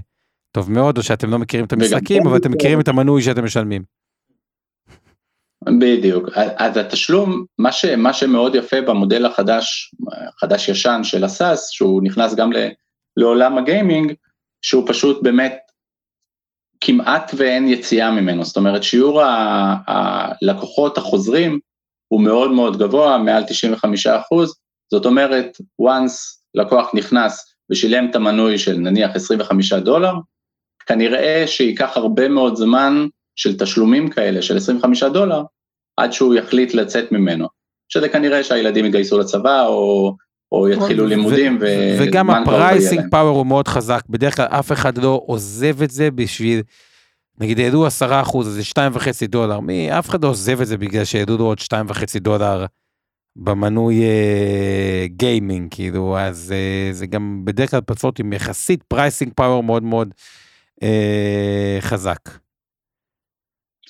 [0.51, 3.83] טוב מאוד, או שאתם לא מכירים את המשחקים, אבל אתם מכירים את המנוי שאתם משלמים.
[5.79, 9.95] בדיוק, אז התשלום, מה, ש, מה שמאוד יפה במודל החדש,
[10.39, 12.69] חדש ישן של הסאס, שהוא נכנס גם ל,
[13.17, 14.13] לעולם הגיימינג,
[14.61, 15.57] שהוא פשוט באמת
[16.81, 19.21] כמעט ואין יציאה ממנו, זאת אומרת שיעור
[19.87, 21.59] הלקוחות החוזרים
[22.07, 24.55] הוא מאוד מאוד גבוה, מעל 95 אחוז,
[24.91, 30.13] זאת אומרת, once לקוח נכנס ושילם את המנוי של נניח 25 דולר,
[30.85, 35.41] כנראה שייקח הרבה מאוד זמן של תשלומים כאלה של 25 דולר,
[35.97, 37.47] עד שהוא יחליט לצאת ממנו.
[37.89, 40.15] שזה כנראה שהילדים יתגייסו לצבא, או,
[40.53, 43.11] או יתחילו ו- לימודים, ו- וגם וזמן כבר לא ה pricing.
[43.11, 46.61] power הוא מאוד חזק, בדרך כלל אף אחד לא עוזב את זה בשביל,
[47.39, 51.05] נגיד העלו 10 אחוז, זה 2.5 דולר, מי, אף אחד לא עוזב את זה בגלל
[51.05, 52.65] שהעלו לו עוד 2.5 דולר
[53.35, 59.63] במנוי אה, gaming, כאילו, אז אה, זה גם בדרך כלל פלטפורמות עם יחסית pricing power
[59.63, 60.13] מאוד מאוד
[60.83, 62.19] אה, חזק.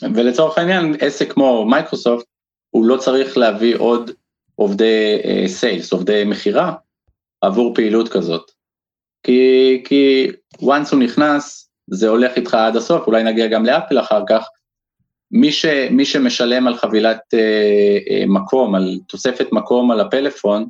[0.01, 2.25] ולצורך העניין, עסק כמו מייקרוסופט,
[2.69, 4.11] הוא לא צריך להביא עוד
[4.63, 6.73] עובדי sales, אה, עובדי מכירה,
[7.41, 8.51] עבור פעילות כזאת.
[9.23, 10.27] כי, כי
[10.61, 14.47] once הוא נכנס, זה הולך איתך עד הסוף, אולי נגיע גם לאפל אחר כך.
[15.31, 20.67] מי, ש, מי שמשלם על חבילת אה, אה, מקום, על תוספת מקום על הפלאפון,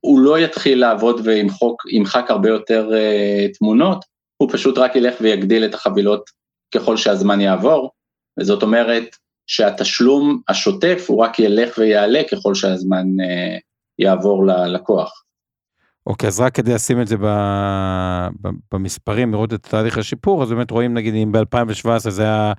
[0.00, 4.04] הוא לא יתחיל לעבוד וימחק הרבה יותר אה, תמונות,
[4.36, 6.30] הוא פשוט רק ילך ויגדיל את החבילות
[6.74, 7.90] ככל שהזמן יעבור,
[8.40, 13.60] וזאת אומרת שהתשלום השוטף הוא רק ילך ויעלה ככל שהזמן uh,
[13.98, 15.24] יעבור ללקוח.
[16.06, 17.16] אוקיי, אז רק כדי לשים את זה
[18.72, 22.52] במספרים, לראות את תהליך השיפור, אז באמת רואים נגיד אם ב-2017 זה היה,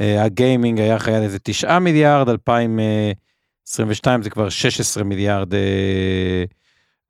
[0.00, 6.44] אה, הגיימינג היה חייל איזה 9 מיליארד, 2022 זה כבר 16 מיליארד אה,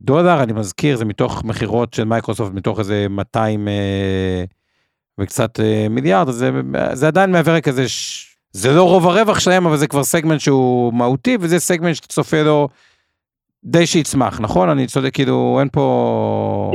[0.01, 4.45] דולר, אני מזכיר, זה מתוך מכירות של מייקרוסופט, מתוך איזה 200 אה,
[5.21, 6.51] וקצת מיליארד, אז זה,
[6.93, 7.85] זה עדיין מעבר כזה,
[8.57, 12.43] זה לא רוב הרווח שלהם, אבל זה כבר סגמנט שהוא מהותי, וזה סגמנט שאתה צופה
[12.43, 12.69] לו.
[13.65, 14.69] עוד שיצמח, נכון?
[14.69, 16.73] אני צודק, כאילו, אין פה...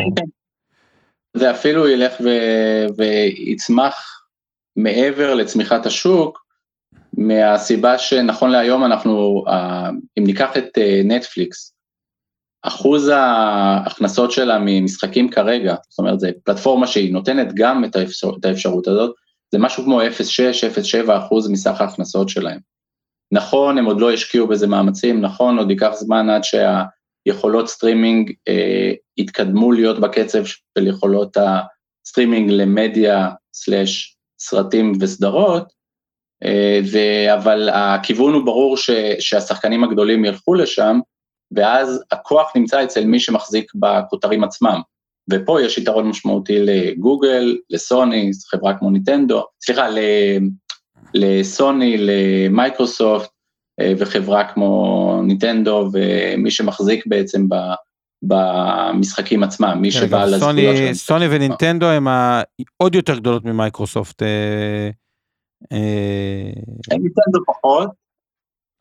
[1.34, 2.30] זה אפילו ילך ו...
[2.98, 4.24] ויצמח
[4.76, 6.46] מעבר לצמיחת השוק,
[7.18, 9.44] מהסיבה שנכון להיום אנחנו,
[10.20, 11.74] אם ניקח את אה, נטפליקס,
[12.62, 18.46] אחוז ההכנסות שלה ממשחקים כרגע, זאת אומרת, זו פלטפורמה שהיא נותנת גם את, האפשר, את
[18.46, 19.16] האפשרות הזאת,
[19.52, 22.60] זה משהו כמו 0.6-0.7 אחוז מסך ההכנסות שלהם.
[23.32, 28.92] נכון, הם עוד לא השקיעו בזה מאמצים, נכון, עוד ייקח זמן עד שהיכולות סטרימינג אה,
[29.18, 35.74] יתקדמו להיות בקצב של יכולות הסטרימינג למדיה סלאש סרטים וסדרות,
[36.44, 36.98] אה, ו,
[37.34, 41.00] אבל הכיוון הוא ברור ש, שהשחקנים הגדולים ילכו לשם,
[41.52, 44.82] ואז הכוח נמצא אצל מי שמחזיק בכותרים עצמם.
[45.32, 49.88] ופה יש יתרון משמעותי לגוגל, לסוני, חברה כמו נינטנדו, סליחה,
[51.14, 53.30] לסוני, למייקרוסופט
[53.80, 57.56] אה, וחברה כמו נינטנדו ומי שמחזיק בעצם ב...
[58.24, 60.94] במשחקים עצמם, מי כן, שבא לזכויות שלהם.
[60.94, 64.24] סוני ונינטנדו הם העוד יותר גדולות ממייקרוסופט.
[64.24, 64.90] אה,
[65.72, 67.90] אה, ניטנדו פחות,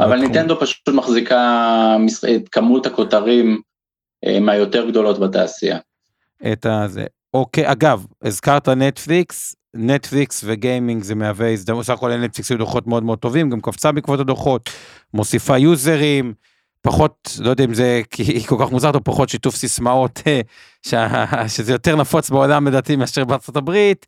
[0.00, 1.96] אבל ניטנדו פשוט מחזיקה
[2.36, 3.60] את כמות הכותרים
[4.40, 5.78] מהיותר גדולות בתעשייה.
[6.52, 7.04] את הזה.
[7.34, 13.02] אוקיי, אגב, הזכרת נטפליקס, נטפליקס וגיימינג זה מהווה הזדמנות, סך הכל נטפליקס היו דוחות מאוד
[13.02, 14.70] מאוד טובים, גם קפצה בעקבות הדוחות,
[15.14, 16.34] מוסיפה יוזרים,
[16.82, 20.20] פחות, לא יודע אם זה כי כל כך מוזר, או פחות שיתוף סיסמאות,
[20.86, 20.94] ש...
[21.56, 24.06] שזה יותר נפוץ בעולם לדעתי מאשר בארצות הברית,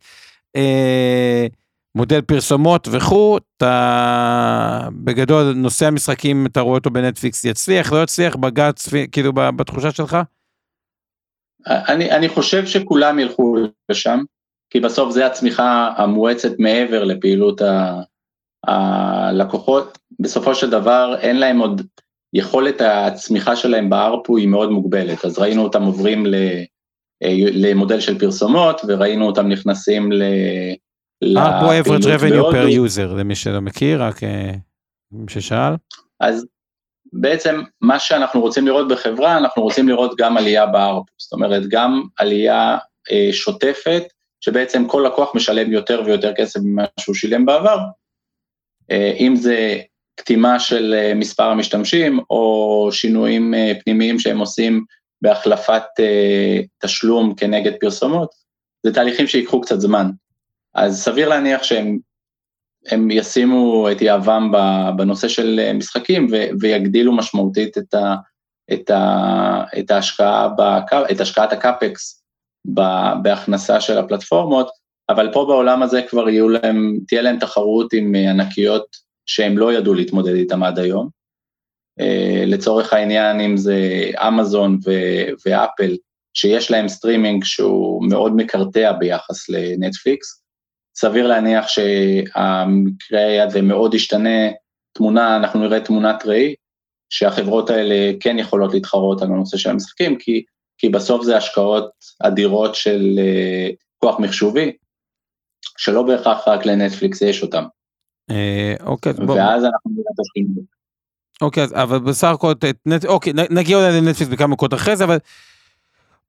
[0.55, 1.47] אה,
[1.95, 8.89] מודל פרסומות וכו', אתה בגדול נושא המשחקים, אתה רואה אותו בנטפליקס, יצליח, לא יצליח, בג"ץ,
[9.11, 10.17] כאילו בתחושה שלך?
[11.67, 13.55] אני, אני חושב שכולם ילכו
[13.89, 14.23] לשם.
[14.69, 17.61] כי בסוף זה הצמיחה המואצת מעבר לפעילות
[18.67, 19.97] הלקוחות.
[20.19, 21.81] בסופו של דבר אין להם עוד,
[22.33, 26.25] יכולת הצמיחה שלהם בארפו היא מאוד מוגבלת, אז ראינו אותם עוברים
[27.53, 30.23] למודל של פרסומות, וראינו אותם נכנסים ל...
[31.37, 34.51] ארפו average revenue per user, למי שלא מכיר, רק אה,
[35.11, 35.73] מי ששאל.
[36.19, 36.45] אז
[37.13, 42.03] בעצם מה שאנחנו רוצים לראות בחברה, אנחנו רוצים לראות גם עלייה בארפו, זאת אומרת גם
[42.17, 42.77] עלייה
[43.11, 44.03] אה, שוטפת
[44.41, 47.77] שבעצם כל לקוח משלם יותר ויותר כסף ממה שהוא שילם בעבר,
[48.91, 49.79] אה, אם זה
[50.15, 54.83] קטימה של אה, מספר המשתמשים או שינויים אה, פנימיים שהם עושים
[55.21, 55.83] בהחלפת
[56.83, 58.29] תשלום כנגד פרסומות,
[58.83, 60.11] זה תהליכים שיקחו קצת זמן.
[60.75, 61.97] אז סביר להניח שהם
[62.87, 64.51] הם ישימו את יהבם
[64.97, 66.27] בנושא של משחקים
[66.59, 68.15] ויגדילו משמעותית את, ה,
[68.73, 70.49] את, ה, את ההשקעה,
[71.11, 72.23] את השקעת הקאפקס
[73.21, 74.69] בהכנסה של הפלטפורמות,
[75.09, 78.85] אבל פה בעולם הזה כבר יהיו להם, תהיה להם תחרות עם ענקיות
[79.25, 81.09] שהם לא ידעו להתמודד איתם עד היום.
[81.99, 83.77] אה, לצורך העניין, אם זה
[84.27, 84.79] אמזון
[85.45, 85.97] ואפל,
[86.33, 90.40] שיש להם סטרימינג שהוא מאוד מקרטע ביחס לנטפליקס,
[90.95, 94.49] סביר להניח שהמקרה הזה מאוד ישתנה,
[94.93, 96.55] תמונה, אנחנו נראה תמונת ראי,
[97.09, 100.43] שהחברות האלה כן יכולות להתחרות על הנושא של המשחקים, כי
[100.81, 104.71] כי בסוף זה השקעות אדירות של אה, כוח מחשובי,
[105.77, 107.63] שלא בהכרח רק לנטפליקס יש אותם.
[108.29, 109.35] אה, אוקיי, בוא.
[109.35, 110.63] ואז אנחנו נראה את השינוי.
[111.41, 112.53] אוקיי, אבל בסך הכל,
[113.07, 115.17] אוקיי, נגיע אולי לנטפליקס בכמה דקות אחרי זה, אבל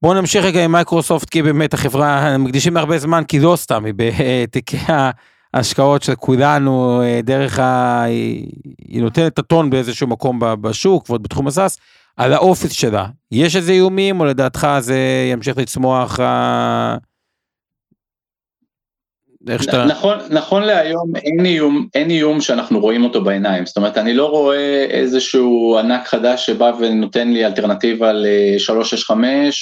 [0.03, 3.93] בואו נמשיך רגע עם מייקרוסופט, כי באמת החברה, מקדישים הרבה זמן, כי לא סתם, היא
[3.97, 4.77] בתיקי
[5.53, 8.03] ההשקעות של כולנו, אה, דרך ה...
[8.87, 11.77] היא נותנת את הטון באיזשהו מקום בשוק, ועוד בתחום ה SaaS.
[12.17, 14.97] על ה Office שלה, יש איזה איומים, או לדעתך זה
[15.31, 16.19] ימשיך לצמוח,
[19.49, 19.85] איך שאתה...
[19.85, 24.29] נכון, נכון להיום אין איום, אין איום שאנחנו רואים אותו בעיניים, זאת אומרת אני לא
[24.29, 29.11] רואה איזשהו ענק חדש שבא ונותן לי אלטרנטיבה ל-365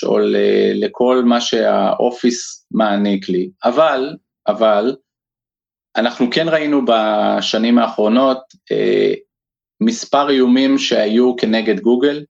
[0.06, 4.16] או ל- לכל מה שהאופיס מעניק לי, אבל,
[4.48, 4.96] אבל,
[5.96, 8.40] אנחנו כן ראינו בשנים האחרונות
[8.72, 9.14] אה,
[9.82, 12.24] מספר איומים שהיו כנגד גוגל,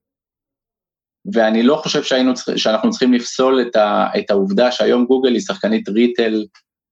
[1.34, 5.88] ואני לא חושב שהיינו, שאנחנו צריכים לפסול את, ה, את העובדה שהיום גוגל היא שחקנית
[5.88, 6.44] ריטל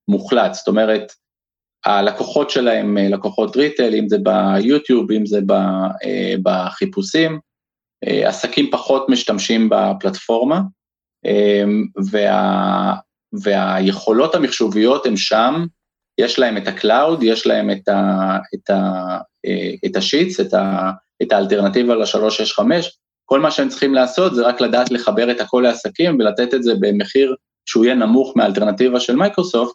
[0.08, 1.12] מוחלט, זאת אומרת,
[1.84, 5.40] הלקוחות שלהם אה, לקוחות retail, אם זה ביוטיוב, אם זה
[6.04, 7.38] אה, בחיפושים,
[8.08, 10.60] אה, עסקים פחות משתמשים בפלטפורמה,
[12.10, 12.94] וה,
[13.32, 15.64] והיכולות המחשוביות הן שם,
[16.20, 19.18] יש להם את ה cloud, יש להם את, ה, את, ה,
[19.86, 20.90] את ה Sheets, את, ה,
[21.22, 22.64] את האלטרנטיבה ל-365,
[23.24, 26.72] כל מה שהם צריכים לעשות זה רק לדעת לחבר את הכל לעסקים ולתת את זה
[26.80, 27.34] במחיר
[27.66, 29.74] שהוא יהיה נמוך מהאלטרנטיבה של מייקרוסופט,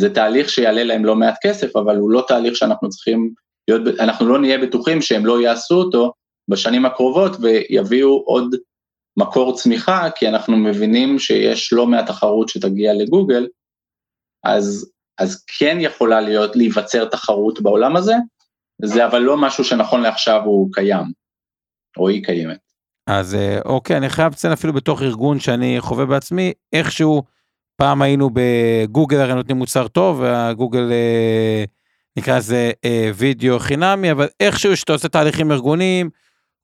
[0.00, 3.34] זה תהליך שיעלה להם לא מעט כסף, אבל הוא לא תהליך שאנחנו צריכים
[3.68, 6.12] להיות, אנחנו לא נהיה בטוחים שהם לא יעשו אותו
[6.48, 8.56] בשנים הקרובות ויביאו עוד
[9.16, 13.46] מקור צמיחה, כי אנחנו מבינים שיש לא מעט תחרות שתגיע לגוגל,
[14.44, 18.14] אז, אז כן יכולה להיות, להיווצר תחרות בעולם הזה,
[18.82, 21.12] זה אבל לא משהו שנכון לעכשיו הוא קיים,
[21.96, 22.58] או היא קיימת.
[23.06, 27.22] אז אה, אוקיי, אני חייב לציין אפילו בתוך ארגון שאני חווה בעצמי, איכשהו
[27.80, 31.64] פעם היינו בגוגל הרי נותנים מוצר טוב, והגוגל אה,
[32.16, 36.10] נקרא לזה אה, וידאו חינמי, אבל איכשהו שאתה עושה תהליכים ארגוניים,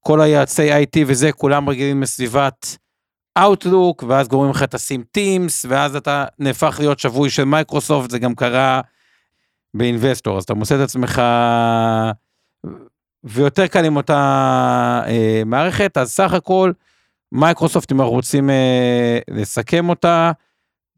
[0.01, 2.77] כל היועצי IT וזה, כולם רגילים לסביבת
[3.39, 8.35] Outlook, ואז גורמים לך תשים Teams, ואז אתה נהפך להיות שבוי של מייקרוסופט, זה גם
[8.35, 8.81] קרה
[9.75, 11.23] באינווסטור, אז אתה מוצא את עצמך,
[13.25, 14.21] ויותר קל עם אותה
[15.07, 16.73] אה, מערכת, אז סך הכל,
[17.33, 20.33] מייקרוסופט, אם אנחנו רוצים אה, לסכם אותה,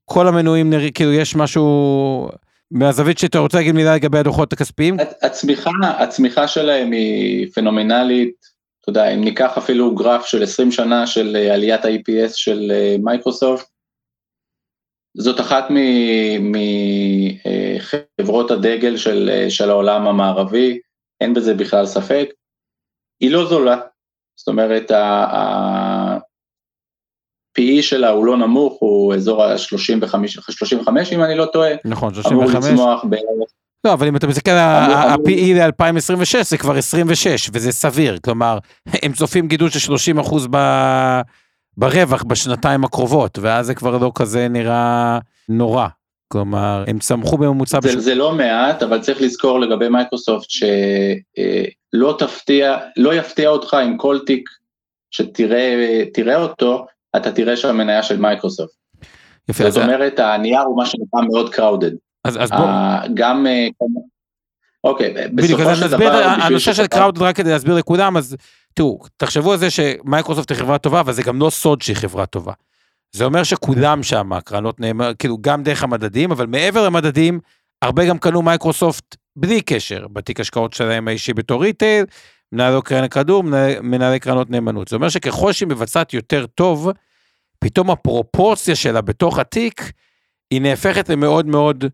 [0.08, 2.28] כל המנויים, כאילו יש משהו
[2.70, 4.96] מהזווית שאתה רוצה להגיד מילה לגבי הדוחות הכספיים?
[5.22, 8.34] הצמיחה, הצמיחה שלהם היא פנומנלית,
[8.80, 12.96] אתה יודע, אם ניקח אפילו גרף של 20 שנה של אה, עליית ה-EPS של אה,
[13.02, 13.66] מייקרוסופט,
[15.16, 15.64] זאת אחת
[18.18, 20.78] מחברות הדגל של, של העולם המערבי,
[21.20, 22.30] אין בזה בכלל ספק.
[23.20, 23.80] היא לא זולה,
[24.36, 24.90] זאת אומרת,
[27.58, 30.14] PE שלה הוא לא נמוך, הוא אזור ה-35,
[30.50, 31.70] 35 אם אני לא טועה.
[31.84, 32.32] נכון, 35.
[32.32, 33.50] אמור לצמוח בערך.
[33.84, 38.58] לא, אבל אם אתה מסתכל על ה-PE ל-2026 זה כבר 26, וזה סביר, כלומר,
[39.02, 40.48] הם צופים גידול של 30 אחוז
[41.76, 45.18] ברווח בשנתיים הקרובות, ואז זה כבר לא כזה נראה
[45.48, 45.86] נורא.
[46.32, 47.78] כלומר, הם צמחו בממוצע...
[47.82, 47.94] זה, בש...
[47.94, 54.18] זה לא מעט, אבל צריך לזכור לגבי מייקרוסופט שלא תפתיע, לא יפתיע אותך עם כל
[54.26, 54.48] תיק
[55.10, 58.74] שתראה אותו, אתה תראה שהמניה של מייקרוסופט.
[59.48, 59.70] יפה.
[59.70, 61.90] זאת אומרת, הנייר הוא מה שנקרא מאוד crowded.
[62.24, 62.66] אז, אז בוא...
[63.14, 63.46] גם...
[63.46, 63.66] אה,
[64.84, 66.12] אוקיי, בסופו של דבר...
[66.22, 68.36] הנושא של crowded, רק כדי להסביר לכולם, אז
[68.74, 72.26] תראו, תחשבו על זה שמייקרוסופט היא חברה טובה, אבל זה גם לא סוד שהיא חברה
[72.26, 72.52] טובה.
[73.12, 77.40] זה אומר שכולם שם, הקרנות נאמר, כאילו גם דרך המדדים, אבל מעבר למדדים,
[77.82, 82.04] הרבה גם קנו מייקרוסופט בלי קשר, בתיק השקעות שלהם האישי בתור retail,
[82.52, 83.44] מנהלי קרן גידור,
[83.82, 84.88] מנהלי קרנות נאמנות.
[84.88, 86.90] זה אומר שככל שהיא מבצעת יותר טוב,
[87.58, 89.92] פתאום הפרופורציה שלה בתוך התיק,
[90.50, 91.84] היא נהפכת למאוד מאוד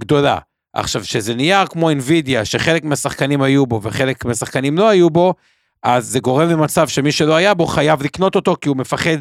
[0.00, 0.38] גדולה.
[0.72, 5.34] עכשיו, שזה נייר כמו אנבידיה, שחלק מהשחקנים היו בו וחלק מהשחקנים לא היו בו,
[5.82, 9.18] אז זה גורם למצב שמי שלא היה בו חייב לקנות אותו כי הוא מפחד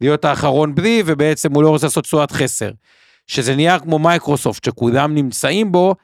[0.00, 2.70] להיות האחרון בלי, ובעצם הוא לא רוצה לעשות תשואת חסר.
[3.26, 5.94] שזה נייר כמו מייקרוסופט, שכולם נמצאים בו,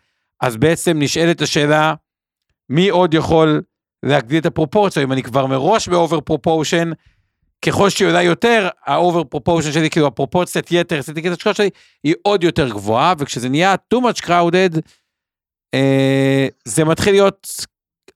[0.41, 1.95] אז בעצם נשאלת השאלה,
[2.69, 3.63] מי עוד יכול
[4.03, 6.91] להגדיל את הפרופורציה, אם אני כבר מראש ב over proportion,
[7.65, 11.71] ככל שהיא עולה יותר, ה over proportion שלי, כאילו הפרופורציית יתר, שבתיק ההשקעות שלי,
[12.05, 14.81] היא עוד יותר גבוהה, וכשזה נהיה too much crowded,
[15.75, 17.49] אה, זה מתחיל להיות,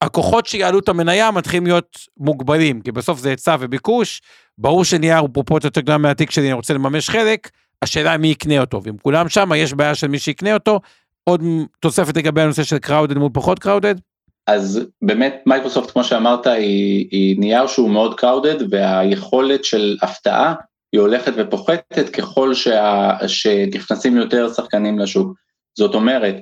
[0.01, 4.23] הכוחות שיעלו את המניה מתחילים להיות מוגבלים, כי בסוף זה היצע וביקוש,
[4.59, 7.51] ברור שנהיה פרופורציה יותר גדולה מהתיק שלי, אני רוצה לממש חלק,
[7.83, 10.81] השאלה מי יקנה אותו, ואם כולם שם, יש בעיה של מי שיקנה אותו,
[11.25, 11.43] עוד
[11.81, 14.14] תוספת לגבי הנושא של crowded מול פחות crowded?
[14.47, 20.55] אז באמת מייקרוסופט כמו שאמרת היא, היא נייר שהוא מאוד crowded והיכולת של הפתעה
[20.93, 25.33] היא הולכת ופוחתת ככל שה, שנכנסים יותר שחקנים לשוק.
[25.79, 26.37] זאת אומרת,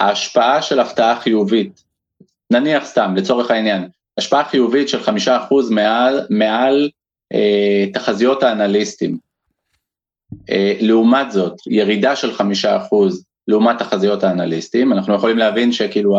[0.00, 1.82] ההשפעה של הפתעה חיובית,
[2.50, 3.88] נניח סתם לצורך העניין,
[4.18, 6.90] השפעה חיובית של חמישה אחוז מעל, מעל
[7.32, 9.18] אה, תחזיות האנליסטים,
[10.50, 16.18] אה, לעומת זאת ירידה של חמישה אחוז לעומת תחזיות האנליסטים, אנחנו יכולים להבין שכאילו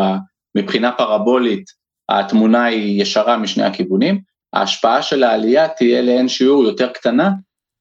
[0.56, 1.64] מבחינה פרבולית
[2.08, 4.20] התמונה היא ישרה משני הכיוונים,
[4.52, 7.30] ההשפעה של העלייה תהיה לאין שיעור יותר קטנה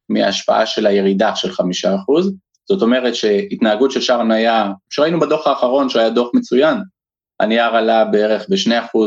[0.10, 2.34] מההשפעה של הירידה של חמישה אחוז,
[2.70, 6.78] זאת אומרת שהתנהגות של שער מניה, שראינו בדוח האחרון שהיה דוח מצוין,
[7.40, 9.00] הנייר עלה בערך ב-2%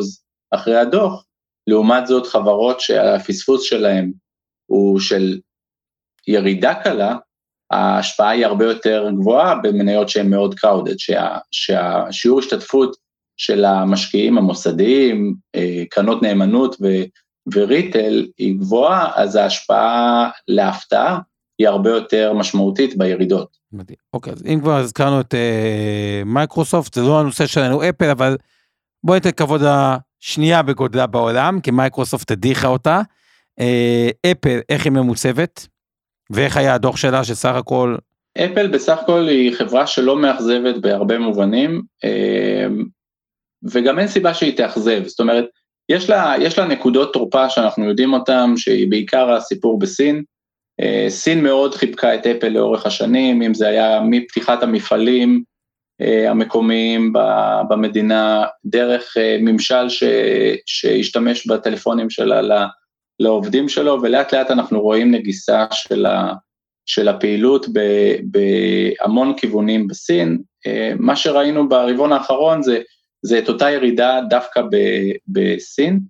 [0.50, 1.24] אחרי הדוח,
[1.66, 4.12] לעומת זאת חברות שהפספוס שלהם
[4.66, 5.38] הוא של
[6.28, 7.16] ירידה קלה,
[7.70, 12.96] ההשפעה היא הרבה יותר גבוהה במניות שהן מאוד crowded, שה, שהשיעור השתתפות
[13.36, 16.86] של המשקיעים המוסדיים, אה, קרנות נאמנות ו,
[17.54, 21.18] וריטל היא גבוהה, אז ההשפעה להפתעה
[21.58, 23.56] היא הרבה יותר משמעותית בירידות.
[23.72, 23.96] מדהים.
[24.14, 28.36] אוקיי, אז אם כבר הזכרנו את אה, מייקרוסופט, זה לא הנושא שלנו אפל, אבל
[29.04, 33.00] בואי ניתן כבוד השנייה בגודלה בעולם, כי מייקרוסופט הדיחה אותה.
[33.60, 35.66] אה, אפל, איך היא ממוצבת?
[36.30, 37.96] ואיך היה הדוח שלה שסך הכל...
[38.44, 42.66] אפל בסך הכל היא חברה שלא מאכזבת בהרבה מובנים, אה,
[43.72, 45.44] וגם אין סיבה שהיא תאכזב, זאת אומרת,
[45.88, 50.22] יש לה, יש לה נקודות תורפה שאנחנו יודעים אותן, שהיא בעיקר הסיפור בסין.
[50.80, 55.42] אה, סין מאוד חיבקה את אפל לאורך השנים, אם זה היה מפתיחת המפעלים
[56.00, 57.12] אה, המקומיים
[57.68, 60.04] במדינה, דרך ממשל ש,
[60.66, 62.66] שהשתמש בטלפונים שלה
[63.20, 66.32] לעובדים שלו, ולאט לאט אנחנו רואים נגיסה של, ה,
[66.86, 67.66] של הפעילות
[68.22, 70.38] בהמון כיוונים בסין.
[70.66, 72.80] אה, מה שראינו ברבעון האחרון זה,
[73.26, 74.76] זה את אותה ירידה דווקא ב,
[75.28, 76.00] בסין.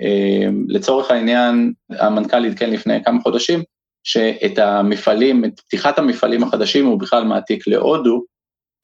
[0.00, 3.62] אה, לצורך העניין, המנכ"ל עדכן לפני כמה חודשים,
[4.04, 8.24] שאת המפעלים, את פתיחת המפעלים החדשים הוא בכלל מעתיק להודו,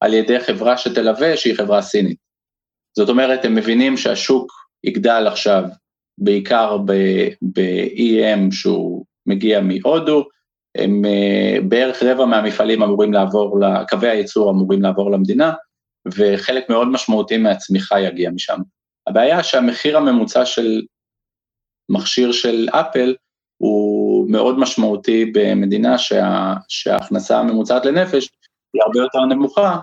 [0.00, 2.18] על ידי חברה שתלווה שהיא חברה סינית.
[2.96, 4.52] זאת אומרת, הם מבינים שהשוק
[4.84, 5.64] יגדל עכשיו
[6.18, 6.78] בעיקר
[7.42, 10.24] ב-EM שהוא מגיע מהודו,
[10.78, 15.52] הם אה, בערך רבע מהמפעלים אמורים לעבור, קווי הייצור אמורים לעבור למדינה,
[16.16, 18.58] וחלק מאוד משמעותי מהצמיחה יגיע משם.
[19.06, 20.82] הבעיה שהמחיר הממוצע של
[21.88, 23.14] מכשיר של אפל
[23.56, 28.28] הוא מאוד משמעותי במדינה שה, שההכנסה הממוצעת לנפש
[28.74, 29.78] היא הרבה יותר נמוכה,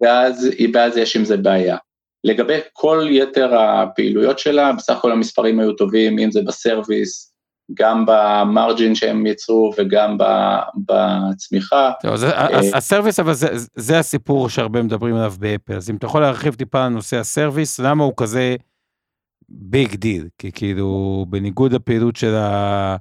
[0.00, 1.76] ואז, ואז יש עם זה בעיה.
[2.24, 7.29] לגבי כל יתר הפעילויות שלה, בסך הכל המספרים היו טובים, אם זה בסרוויס,
[7.74, 10.16] גם ב margin שהם יצרו וגם
[10.76, 11.90] בצמיחה.
[12.02, 16.06] טוב, אה, ה service, אבל זה, זה הסיפור שהרבה מדברים עליו באפל, אז אם אתה
[16.06, 18.56] יכול להרחיב טיפה על נושא ה service, למה הוא כזה
[19.48, 20.28] big deal?
[20.38, 22.96] כי כאילו, בניגוד לפעילות של ה...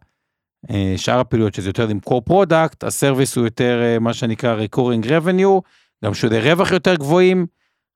[0.69, 5.05] אה, שאר הפעילויות שזה יותר למכור product, ה service הוא יותר אה, מה שנקרא recurring
[5.05, 5.61] revenue,
[6.05, 7.45] גם שולי רווח יותר גבוהים,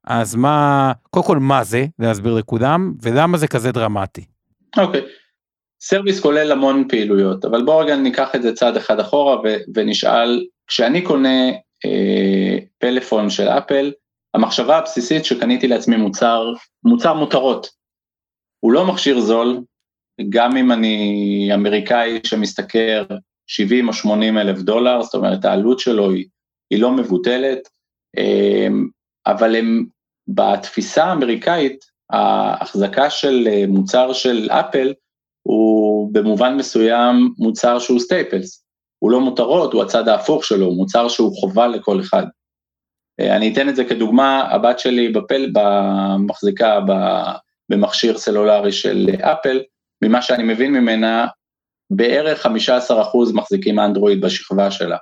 [0.03, 4.25] אז מה, קודם כל מה זה, להסביר לכולם, ולמה זה כזה דרמטי.
[4.77, 5.03] אוקיי, okay.
[5.85, 10.45] סרוויס כולל המון פעילויות, אבל בואו רגע ניקח את זה צעד אחד אחורה ו- ונשאל,
[10.67, 11.49] כשאני קונה
[11.85, 13.91] אה, פלאפון של אפל,
[14.33, 17.69] המחשבה הבסיסית שקניתי לעצמי מוצר, מוצר מותרות.
[18.59, 19.61] הוא לא מכשיר זול,
[20.29, 23.03] גם אם אני אמריקאי שמשתכר
[23.47, 26.25] 70 או 80 אלף דולר, זאת אומרת העלות שלו היא,
[26.69, 27.59] היא לא מבוטלת,
[28.17, 28.67] אה,
[29.25, 29.85] אבל הם
[30.27, 34.93] בתפיסה האמריקאית, ההחזקה של אה, מוצר של אפל
[35.43, 38.63] הוא במובן מסוים מוצר שהוא staples.
[38.99, 42.25] הוא לא מותרות, הוא הצד ההפוך שלו, הוא מוצר שהוא חובה לכל אחד.
[43.19, 45.51] אה, אני אתן את זה כדוגמה, הבת שלי באפל,
[46.19, 46.79] מחזיקה
[47.69, 49.61] במכשיר סלולרי של אפל,
[50.03, 51.27] ממה שאני מבין ממנה,
[51.89, 52.49] בערך 15%
[53.33, 54.97] מחזיקים אנדרואיד בשכבה שלה.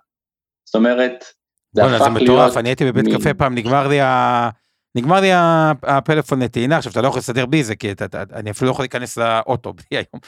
[0.65, 1.23] זאת אומרת,
[1.71, 2.03] זה הפך להיות...
[2.03, 4.49] זה מטורף, אני הייתי בבית קפה פעם, נגמר לי ה...
[4.95, 5.29] נגמר לי
[5.83, 8.71] הפלאפון לטעינה, עכשיו אתה לא יכול לסדר בי זה, כי אתה, אתה, אני אפילו לא
[8.71, 10.21] יכול להיכנס לאוטו בלי היום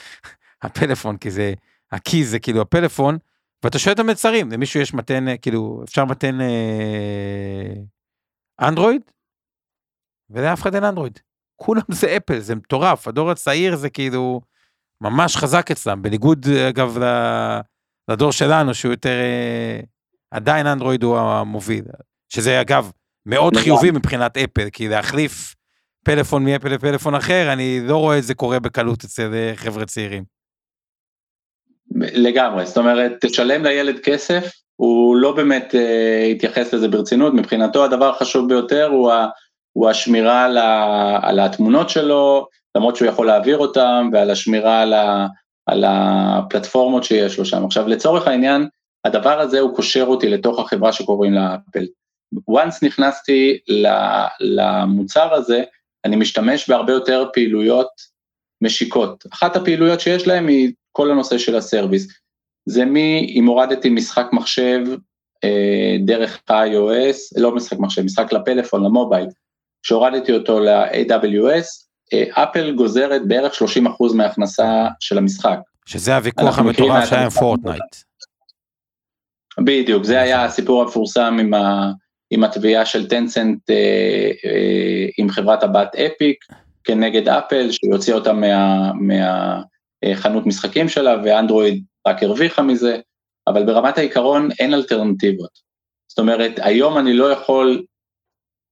[0.62, 1.52] הפלאפון, כי זה,
[1.92, 3.18] הכי זה כאילו הפלאפון,
[3.64, 7.72] ואתה שואל את המצרים, למישהו יש מתן, כאילו, אפשר מתן אה,
[8.60, 9.02] אנדרואיד?
[10.30, 11.18] ולאף אחד אין אנדרואיד.
[11.56, 14.40] כולם זה אפל, זה מטורף, הדור הצעיר זה כאילו
[15.00, 16.98] ממש חזק אצלם, בניגוד אגב
[18.08, 19.80] לדור שלנו שהוא יותר, אה,
[20.30, 21.84] עדיין אנדרואיד הוא המוביל,
[22.28, 22.90] שזה אגב,
[23.26, 25.54] מאוד חיובי מבחינת אפל, כי להחליף
[26.04, 30.24] פלאפון מאפל לפלאפון אחר, אני לא רואה את זה קורה בקלות אצל אה, חבר'ה צעירים.
[31.96, 38.08] לגמרי, זאת אומרת, תשלם לילד כסף, הוא לא באמת אה, יתייחס לזה ברצינות, מבחינתו הדבר
[38.10, 39.28] החשוב ביותר הוא, ה,
[39.72, 42.46] הוא השמירה על, ה, על התמונות שלו,
[42.76, 45.26] למרות שהוא יכול להעביר אותם, ועל השמירה על, ה,
[45.66, 47.64] על הפלטפורמות שיש לו שם.
[47.64, 48.68] עכשיו, לצורך העניין,
[49.04, 51.84] הדבר הזה הוא קושר אותי לתוך החברה שקוראים לה אפל.
[52.50, 53.58] Once נכנסתי
[54.40, 55.62] למוצר הזה,
[56.04, 57.88] אני משתמש בהרבה יותר פעילויות
[58.60, 59.24] משיקות.
[59.32, 62.08] אחת הפעילויות שיש להם היא כל הנושא של הסרוויס.
[62.66, 64.80] זה מי, אם הורדתי משחק מחשב
[65.44, 69.26] אה, דרך ה-iOS, לא משחק מחשב, משחק לפלאפון, למובייל,
[69.82, 71.66] כשהורדתי אותו ל-AWS,
[72.12, 75.58] אה, אפל גוזרת בערך 30% מההכנסה של המשחק.
[75.86, 77.96] שזה הוויכוח המטורף שהיה עם פורטנייט.
[79.64, 81.92] בדיוק, זה היה הסיפור המפורסם עם, ה,
[82.30, 86.44] עם התביעה של טנסנט אה, אה, עם חברת הבת אפיק
[86.84, 92.98] כנגד אפל, שיוציא אותה מהחנות מה, משחקים שלה, ואנדרואיד רק הרוויחה מזה,
[93.46, 95.50] אבל ברמת העיקרון אין אלטרנטיבות.
[96.08, 97.84] זאת אומרת, היום אני לא יכול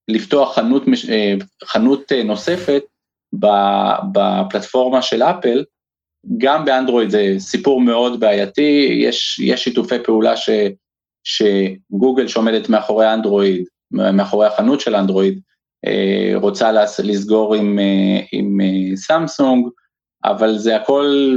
[0.08, 1.34] לפתוח חנות, אה,
[1.64, 2.82] חנות אה, נוספת
[4.12, 5.64] בפלטפורמה של אפל,
[6.38, 10.50] גם באנדרואיד זה סיפור מאוד בעייתי, יש, יש שיתופי פעולה ש,
[11.24, 15.40] שגוגל שעומדת מאחורי אנדרואיד, מאחורי החנות של אנדרואיד,
[15.86, 17.78] אה, רוצה לסגור עם,
[18.32, 18.58] עם
[18.96, 19.66] סמסונג,
[20.24, 21.36] אבל זה הכל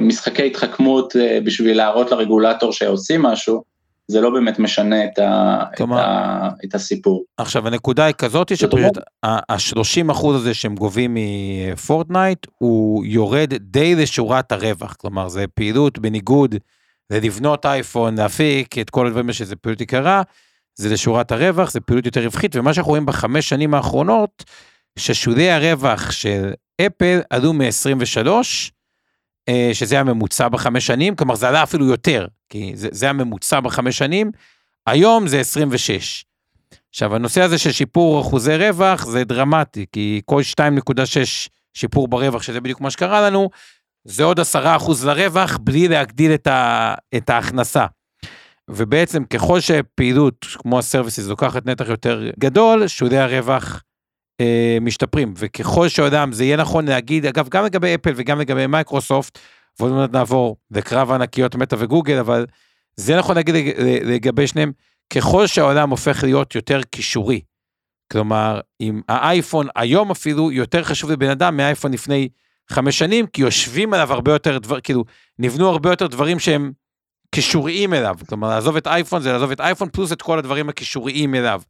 [0.00, 3.62] משחקי התחכמות בשביל להראות לרגולטור שעושים משהו,
[4.08, 7.24] זה לא באמת משנה את, ה, כלומר, את, ה, את הסיפור.
[7.36, 14.52] עכשיו הנקודה היא כזאת שפשוט ה-30 אחוז הזה שהם גובים מפורטנייט הוא יורד די לשורת
[14.52, 16.54] הרווח, כלומר זה פעילות בניגוד
[17.14, 20.22] ללבנות אייפון, להפיק את כל הדברים שזה פעילות יקרה,
[20.74, 24.44] זה לשורת הרווח, זה פעילות יותר רווחית, ומה שאנחנו רואים בחמש שנים האחרונות,
[24.98, 28.28] ששולי הרווח של אפל עלו מ-23,
[29.48, 33.98] אה, שזה הממוצע בחמש שנים, כלומר זה עלה אפילו יותר, כי זה, זה הממוצע בחמש
[33.98, 34.30] שנים,
[34.86, 36.24] היום זה 26.
[36.90, 42.60] עכשיו הנושא הזה של שיפור אחוזי רווח זה דרמטי, כי כל 2.6 שיפור ברווח, שזה
[42.60, 43.50] בדיוק מה שקרה לנו,
[44.04, 44.44] זה עוד 10%
[45.06, 47.86] לרווח בלי להגדיל את, ה, את ההכנסה.
[48.70, 53.82] ובעצם ככל שפעילות כמו ה services לוקחת נתח יותר גדול, שולי הרווח
[54.40, 59.38] אה, משתפרים, וככל שאדם, זה יהיה נכון להגיד, אגב, גם לגבי אפל וגם לגבי מייקרוסופט,
[59.80, 62.46] ועוד מעט נעבור לקרב ענקיות מטא וגוגל, אבל
[62.96, 63.54] זה יהיה נכון להגיד
[64.04, 64.72] לגבי שניהם,
[65.14, 67.40] ככל שהעולם הופך להיות יותר קישורי,
[68.12, 72.28] כלומר, אם האייפון היום אפילו יותר חשוב לבן אדם מהאייפון לפני
[72.70, 75.04] חמש שנים, כי יושבים עליו הרבה יותר דבר, כאילו,
[75.38, 76.72] נבנו הרבה יותר דברים שהם
[77.34, 81.34] קישוריים אליו, כלומר, לעזוב את אייפון זה לעזוב את אייפון פלוס את כל הדברים הקישוריים
[81.34, 81.62] אליו.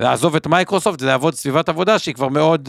[0.00, 2.68] לעזוב את מייקרוסופט זה לעבוד סביבת עבודה שהיא כבר מאוד,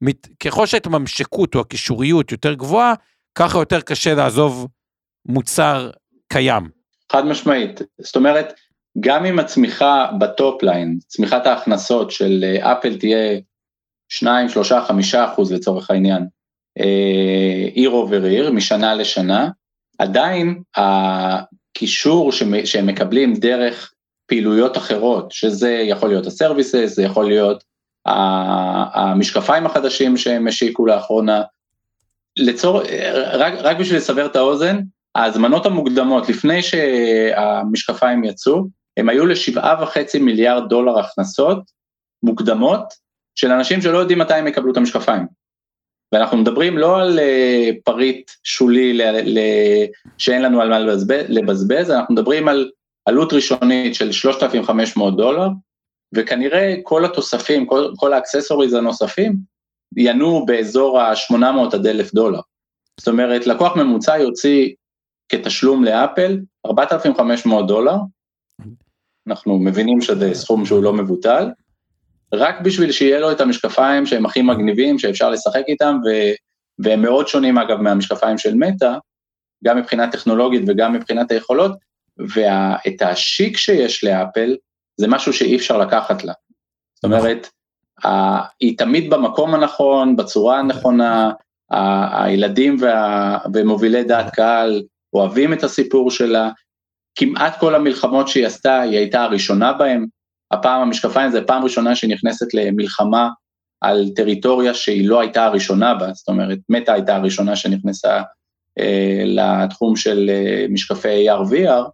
[0.00, 2.94] מת, ככל שההתממשקות או הקישוריות יותר גבוהה,
[3.34, 4.68] ככה יותר קשה לעזוב
[5.26, 5.90] מוצר
[6.28, 6.68] קיים.
[7.12, 8.52] חד משמעית, זאת אומרת,
[9.00, 13.40] גם אם הצמיחה ב top line, צמיחת ההכנסות של אה, אפל תהיה
[14.08, 16.26] 2, 3, 5 אחוז לצורך העניין,
[17.72, 19.48] year over year, משנה לשנה,
[19.98, 22.32] עדיין הקישור
[22.64, 23.92] שהם מקבלים דרך
[24.26, 27.64] פעילויות אחרות, שזה יכול להיות ה services, זה יכול להיות
[28.94, 31.42] המשקפיים החדשים שהם השיקו לאחרונה.
[32.38, 32.82] לצור...
[33.32, 34.78] רק, רק בשביל לסבר את האוזן,
[35.14, 38.62] ההזמנות המוקדמות לפני שהמשקפיים יצאו,
[38.96, 41.58] הם היו לשבעה וחצי מיליארד דולר הכנסות
[42.22, 42.94] מוקדמות
[43.34, 45.26] של אנשים שלא יודעים מתי הם יקבלו את המשקפיים.
[46.16, 49.00] ואנחנו מדברים לא על אה, פריט שולי
[50.18, 52.70] שאין לנו על מה לבזבז, לבזבז, אנחנו מדברים על
[53.04, 55.48] עלות ראשונית של 3,500 דולר,
[56.14, 59.36] וכנראה כל התוספים, כל, כל ה accessories הנוספים,
[59.96, 62.40] ינועו באזור ה-800 עד 1,000 דולר.
[63.00, 64.74] זאת אומרת, לקוח ממוצע יוציא
[65.28, 67.96] כתשלום לאפל 4,500 דולר,
[69.26, 71.48] אנחנו מבינים שזה סכום שהוא לא מבוטל,
[72.34, 76.10] רק בשביל שיהיה לו את המשקפיים שהם הכי מגניבים, שאפשר לשחק איתם, ו,
[76.78, 78.92] והם מאוד שונים אגב מהמשקפיים של מטא,
[79.64, 81.72] גם מבחינה טכנולוגית וגם מבחינת היכולות,
[82.18, 84.56] ואת השיק שיש לאפל,
[84.96, 86.32] זה משהו שאי אפשר לקחת לה.
[86.94, 87.48] זאת אומרת,
[88.60, 91.32] היא תמיד במקום הנכון, בצורה הנכונה,
[92.12, 96.50] הילדים וה, ומובילי דעת קהל אוהבים את הסיפור שלה,
[97.14, 100.06] כמעט כל המלחמות שהיא עשתה, היא הייתה הראשונה בהן,
[100.50, 103.28] הפעם המשקפיים זה פעם ראשונה שהיא נכנסת למלחמה
[103.80, 108.22] על טריטוריה שהיא לא הייתה הראשונה בה, זאת אומרת, מטה הייתה הראשונה שנכנסה
[108.78, 111.90] אה, לתחום של אה, משקפי AR/VR,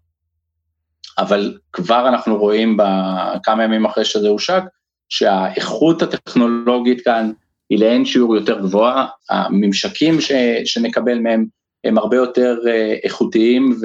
[1.18, 4.62] אבל כבר אנחנו רואים בכמה ימים אחרי שזה הושק,
[5.08, 7.32] שהאיכות הטכנולוגית כאן
[7.70, 10.32] היא לאין שיעור יותר גבוהה, הממשקים ש,
[10.64, 11.46] שנקבל מהם
[11.84, 13.76] הם הרבה יותר אה, איכותיים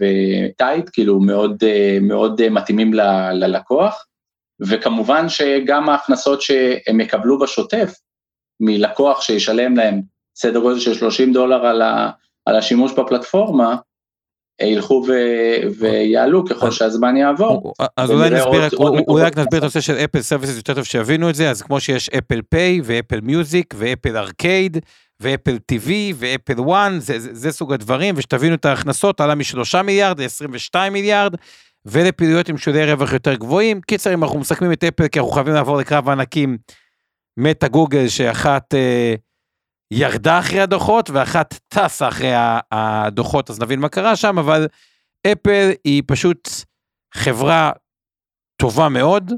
[0.00, 3.00] וטייט, כאילו מאוד, אה, מאוד מתאימים ל,
[3.32, 4.06] ללקוח,
[4.68, 7.94] וכמובן שגם ההכנסות שהם יקבלו בשוטף
[8.60, 10.02] מלקוח שישלם להם
[10.36, 12.10] סדר גודל של 30 דולר על, ה,
[12.46, 13.76] על השימוש בפלטפורמה,
[14.62, 15.04] ילכו
[15.78, 17.72] ויעלו ככל שהזמן יעבור.
[17.96, 18.68] אז אולי נסביר,
[19.08, 21.80] אולי רק נסביר את הנושא של אפל services יותר טוב שיבינו את זה, אז כמו
[21.80, 24.78] שיש אפל פיי ואפל מיוזיק ואפל ארקייד
[25.20, 31.34] ואפל טיווי ואפל וואן, זה סוג הדברים, ושתבינו את ההכנסות, עלה משלושה מיליארד ל-22 מיליארד,
[31.86, 33.80] ולפעילויות עם שולי רווח יותר גבוהים.
[33.80, 36.58] קיצר, אם אנחנו מסכמים את אפל, כי אנחנו חייבים לעבור לקרב הענקים,
[37.36, 38.74] מטה גוגל, שאחת...
[38.74, 39.14] אה,
[39.90, 42.32] ירדה אחרי הדוחות ואחת טסה אחרי
[42.72, 44.68] הדוחות, אז נבין מה קרה שם, אבל
[45.26, 46.48] אפל היא פשוט
[47.14, 47.72] חברה
[48.56, 49.32] טובה מאוד.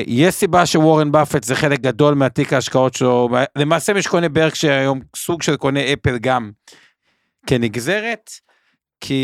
[0.00, 5.00] יש סיבה שוורן באפט זה חלק גדול מהתיק ההשקעות שלו, למעשה מי שקונה ברקשייר היום
[5.16, 6.50] סוג של קונה אפל גם
[7.46, 8.30] כנגזרת,
[9.06, 9.14] כי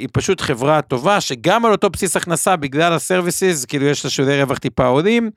[0.00, 4.42] היא פשוט חברה טובה שגם על אותו בסיס הכנסה בגלל הסרוויסיס, כאילו יש לה שולי
[4.42, 5.30] רווח טיפה עולים,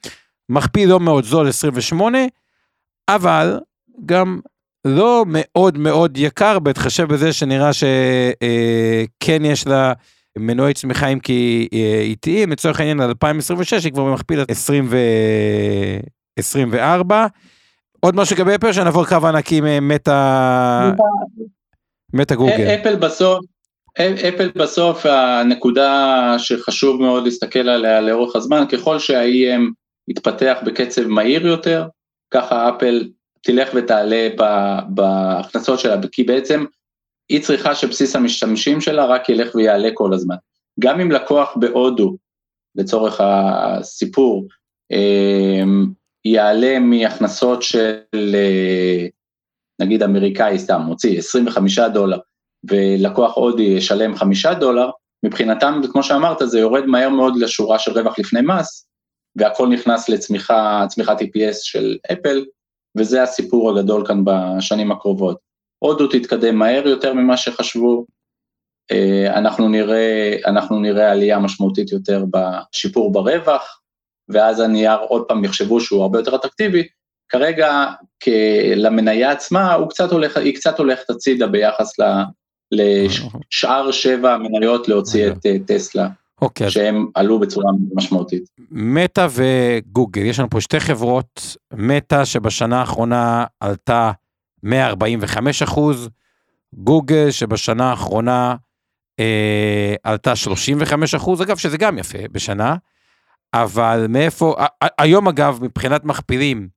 [0.49, 2.17] מכפיל לא מאוד זול 28,
[3.09, 3.59] אבל
[4.05, 4.39] גם
[4.85, 9.93] לא מאוד מאוד יקר בהתחשב בזה שנראה שכן יש לה
[10.37, 11.67] מנועי צמיחה אם כי
[12.01, 14.43] איטיים, לצורך העניין על 2026 היא כבר במכפיל
[16.39, 17.27] 24.
[17.99, 20.91] עוד משהו לגבי אפל שנעבור קו ענקי מטה
[22.13, 22.75] מטה גוגל.
[22.81, 23.45] אפל בסוף,
[23.99, 29.61] אפל בסוף הנקודה שחשוב מאוד להסתכל עליה לאורך הזמן, ככל שה-EM
[30.07, 31.87] יתפתח בקצב מהיר יותר,
[32.33, 33.09] ככה אפל
[33.41, 34.29] תלך ותעלה
[34.89, 36.65] בהכנסות שלה, כי בעצם
[37.29, 40.35] היא צריכה שבסיס המשתמשים שלה רק ילך ויעלה כל הזמן.
[40.79, 42.17] גם אם לקוח בהודו,
[42.75, 44.47] לצורך הסיפור,
[44.91, 45.85] אמ,
[46.25, 48.35] יעלה מהכנסות של
[49.81, 52.17] נגיד אמריקאי סתם, מוציא 25 דולר,
[52.69, 54.89] ולקוח הודי ישלם 5 דולר,
[55.25, 58.87] מבחינתם, כמו שאמרת, זה יורד מהר מאוד לשורה של רווח לפני מס,
[59.35, 62.45] והכל נכנס לצמיחה, צמיחת EPS של אפל,
[62.97, 65.37] וזה הסיפור הגדול כאן בשנים הקרובות.
[65.79, 68.05] הודו תתקדם מהר יותר ממה שחשבו,
[68.91, 73.81] אה, אנחנו נראה, אנחנו נראה עלייה משמעותית יותר בשיפור ברווח,
[74.29, 76.87] ואז הנייר עוד פעם יחשבו שהוא הרבה יותר אטרקטיבי,
[77.29, 77.85] כרגע
[78.75, 81.99] למניה עצמה הוא קצת הולך, היא קצת הולכת הצידה ביחס
[82.71, 86.07] לשאר שבע המניות להוציא את אה, טסלה.
[86.41, 86.71] אוקיי.
[86.71, 88.43] שהם עלו בצורה משמעותית.
[88.71, 94.11] מטא וגוגל, יש לנו פה שתי חברות, מטא שבשנה האחרונה עלתה
[94.63, 96.09] 145 אחוז,
[96.73, 98.55] גוגל שבשנה האחרונה
[99.19, 102.75] אה, עלתה 35 אחוז, אגב שזה גם יפה בשנה,
[103.53, 104.55] אבל מאיפה,
[104.97, 106.67] היום אגב מבחינת מכפילים,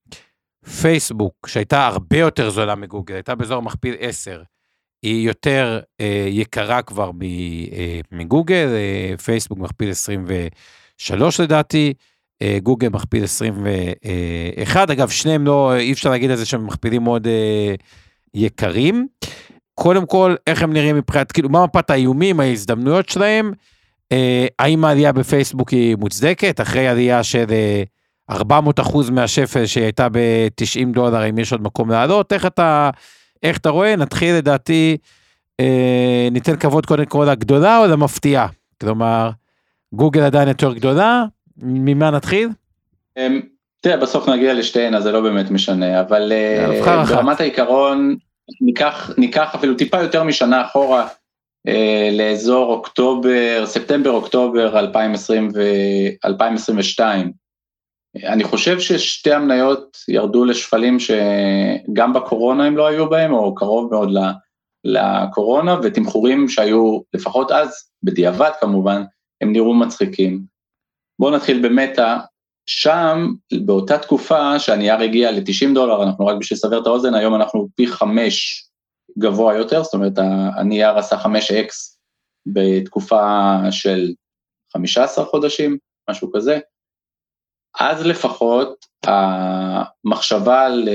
[0.81, 4.43] פייסבוק שהייתה הרבה יותר זולה מגוגל, הייתה באזור מכפיל 10,
[5.05, 11.95] היא יותר אה, יקרה כבר אה, מגוגל, אה, פייסבוק מכפיל 23 לדעתי,
[12.43, 17.27] אה, גוגל מכפיל 21, אגב שניהם לא, אי אפשר להגיד על זה שהם מכפילים מאוד
[17.27, 17.75] אה,
[18.35, 19.07] יקרים.
[19.75, 23.53] קודם כל, איך הם נראים מבחינת, כאילו, מה מפת האיומים, ההזדמנויות שלהם,
[24.13, 27.83] אה, האם העלייה בפייסבוק היא מוצדקת, אחרי עלייה של אה,
[28.31, 32.91] 400 אחוז מהשפל שהייתה ב-90 דולר, אם יש עוד מקום לעלות, איך אתה...
[33.45, 33.97] איך אתה רואה?
[33.97, 34.97] נתחיל לדעתי,
[35.61, 38.47] אה, ניתן כבוד קודם כל לגדולה או למפתיעה?
[38.81, 39.31] כלומר,
[39.93, 41.25] גוגל עדיין יותר גדולה,
[41.57, 42.49] ממה נתחיל?
[43.17, 43.41] אמ,
[43.81, 48.17] תראה, בסוף נגיע לשתיהן, אז זה לא באמת משנה, אבל אה, ברמת העיקרון,
[48.61, 51.07] ניקח, ניקח אפילו טיפה יותר משנה אחורה,
[51.69, 57.44] אה, לאזור אוקטובר, ספטמבר-אוקטובר 2022.
[58.23, 64.09] אני חושב ששתי המניות ירדו לשפלים שגם בקורונה הם לא היו בהם, או קרוב מאוד
[64.85, 69.03] לקורונה, ותמחורים שהיו, לפחות אז, בדיעבד כמובן,
[69.41, 70.43] הם נראו מצחיקים.
[71.19, 72.17] בואו נתחיל במטא,
[72.67, 73.33] שם,
[73.65, 77.87] באותה תקופה שהנייר הגיע ל-90 דולר, אנחנו רק בשביל לסבר את האוזן, היום אנחנו פי
[77.87, 78.67] חמש
[79.19, 80.13] גבוה יותר, זאת אומרת,
[80.57, 81.73] הנייר עשה 5x
[82.47, 84.13] בתקופה של
[84.73, 85.79] 15 חודשים,
[86.11, 86.59] משהו כזה.
[87.81, 90.89] אז לפחות המחשבה על,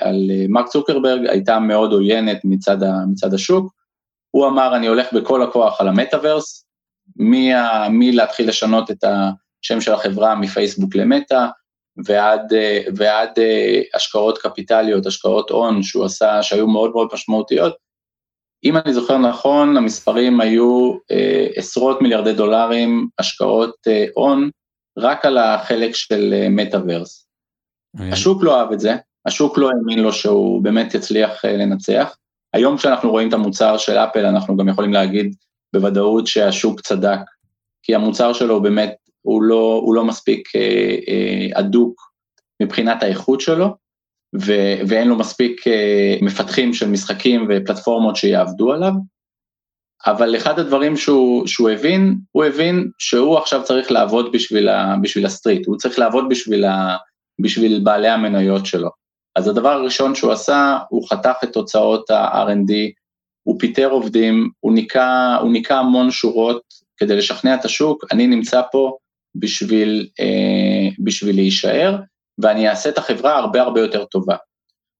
[0.00, 2.78] על מרק צוקרברג הייתה מאוד עוינת מצד,
[3.12, 3.72] מצד השוק.
[4.30, 6.66] הוא אמר, אני הולך בכל הכוח על המטאוורס,
[7.90, 11.46] מלהתחיל לשנות את השם של החברה מפייסבוק למטא,
[12.04, 12.52] ועד,
[12.96, 13.30] ועד
[13.94, 17.76] השקעות קפיטליות, השקעות הון שהוא עשה, שהיו מאוד מאוד משמעותיות.
[18.64, 20.96] אם אני זוכר נכון, המספרים היו
[21.56, 23.74] עשרות מיליארדי דולרים השקעות
[24.14, 24.50] הון,
[24.98, 27.26] רק על החלק של מטאוורס.
[28.00, 32.16] אה, השוק לא אהב את זה, השוק לא האמין לו שהוא באמת יצליח אה, לנצח.
[32.52, 35.34] היום כשאנחנו רואים את המוצר של אפל, אנחנו גם יכולים להגיד
[35.72, 37.18] בוודאות שהשוק צדק,
[37.82, 41.62] כי המוצר שלו באמת, הוא לא, הוא לא מספיק אה,
[42.62, 43.66] מבחינת האיכות שלו,
[44.40, 45.64] ו- ואין לו מספיק
[46.22, 48.92] מפתחים של משחקים ופלטפורמות שיעבדו עליו.
[50.06, 55.26] אבל אחד הדברים שהוא, שהוא הבין, הוא הבין שהוא עכשיו צריך לעבוד בשביל, ה, בשביל
[55.26, 56.96] הסטריט, הוא צריך לעבוד בשביל, ה,
[57.40, 58.90] בשביל בעלי המניות שלו.
[59.36, 62.72] אז הדבר הראשון שהוא עשה, הוא חתך את תוצאות ה-R&D,
[63.42, 66.62] הוא פיטר עובדים, הוא ניקה, הוא ניקה המון שורות
[66.96, 68.96] כדי לשכנע את השוק, אני נמצא פה
[69.34, 71.96] בשביל, אה, בשביל להישאר,
[72.38, 74.36] ואני אעשה את החברה הרבה הרבה יותר טובה.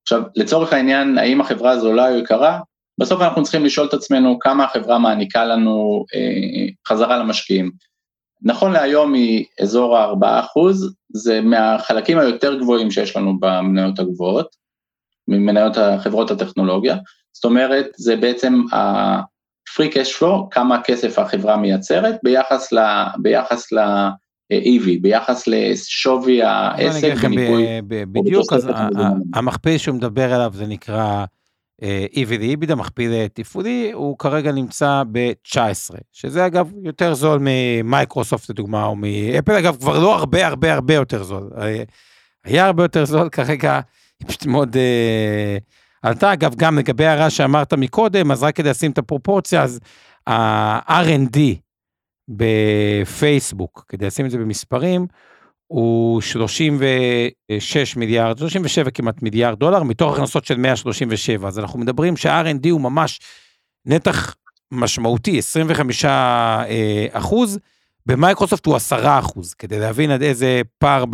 [0.02, 2.60] עכשיו, לצורך העניין, האם החברה זולה או יקרה?
[2.98, 7.70] בסוף אנחנו צריכים לשאול את עצמנו כמה החברה מעניקה לנו אה, חזרה למשקיעים.
[8.42, 10.60] נכון להיום היא אזור ה-4%,
[11.14, 14.56] זה מהחלקים היותר גבוהים שיש לנו במניות הגבוהות,
[15.28, 16.96] ממניות החברות הטכנולוגיה,
[17.32, 22.78] זאת אומרת, זה בעצם ה-free cash flow, כמה כסף החברה מייצרת ביחס ל...
[23.22, 23.78] ביחס ל
[24.52, 27.66] EV, ביחס לשווי העסק בניכוי...
[27.86, 28.68] בדיוק, אז
[29.34, 31.24] המכפיל שהוא מדבר עליו זה נקרא
[31.82, 35.56] EV ל-EBITDA, מכפיל תפעולי, הוא כרגע נמצא ב-19,
[36.12, 41.22] שזה אגב יותר זול ממייקרוסופט לדוגמה, או מאפל, אגב כבר לא הרבה הרבה הרבה יותר
[41.22, 41.50] זול.
[42.44, 43.80] היה הרבה יותר זול, כרגע
[44.20, 44.78] היא פשוט מאוד uh,
[46.02, 46.32] עלתה.
[46.32, 49.80] אגב, גם לגבי ההערה שאמרת מקודם, אז רק כדי לשים את הפרופורציה, אז
[50.26, 51.38] ה-R&D
[52.28, 55.06] בפייסבוק, כדי לשים את זה במספרים,
[55.74, 61.48] הוא 36 מיליארד, 37 כמעט מיליארד דולר, מתוך הכנסות של 137.
[61.48, 63.20] אז אנחנו מדברים שה-R&D הוא ממש
[63.86, 64.34] נתח
[64.72, 67.58] משמעותי, 25 אה, אחוז,
[68.06, 71.04] במייקרוסופט הוא 10 אחוז, כדי להבין עד איזה פער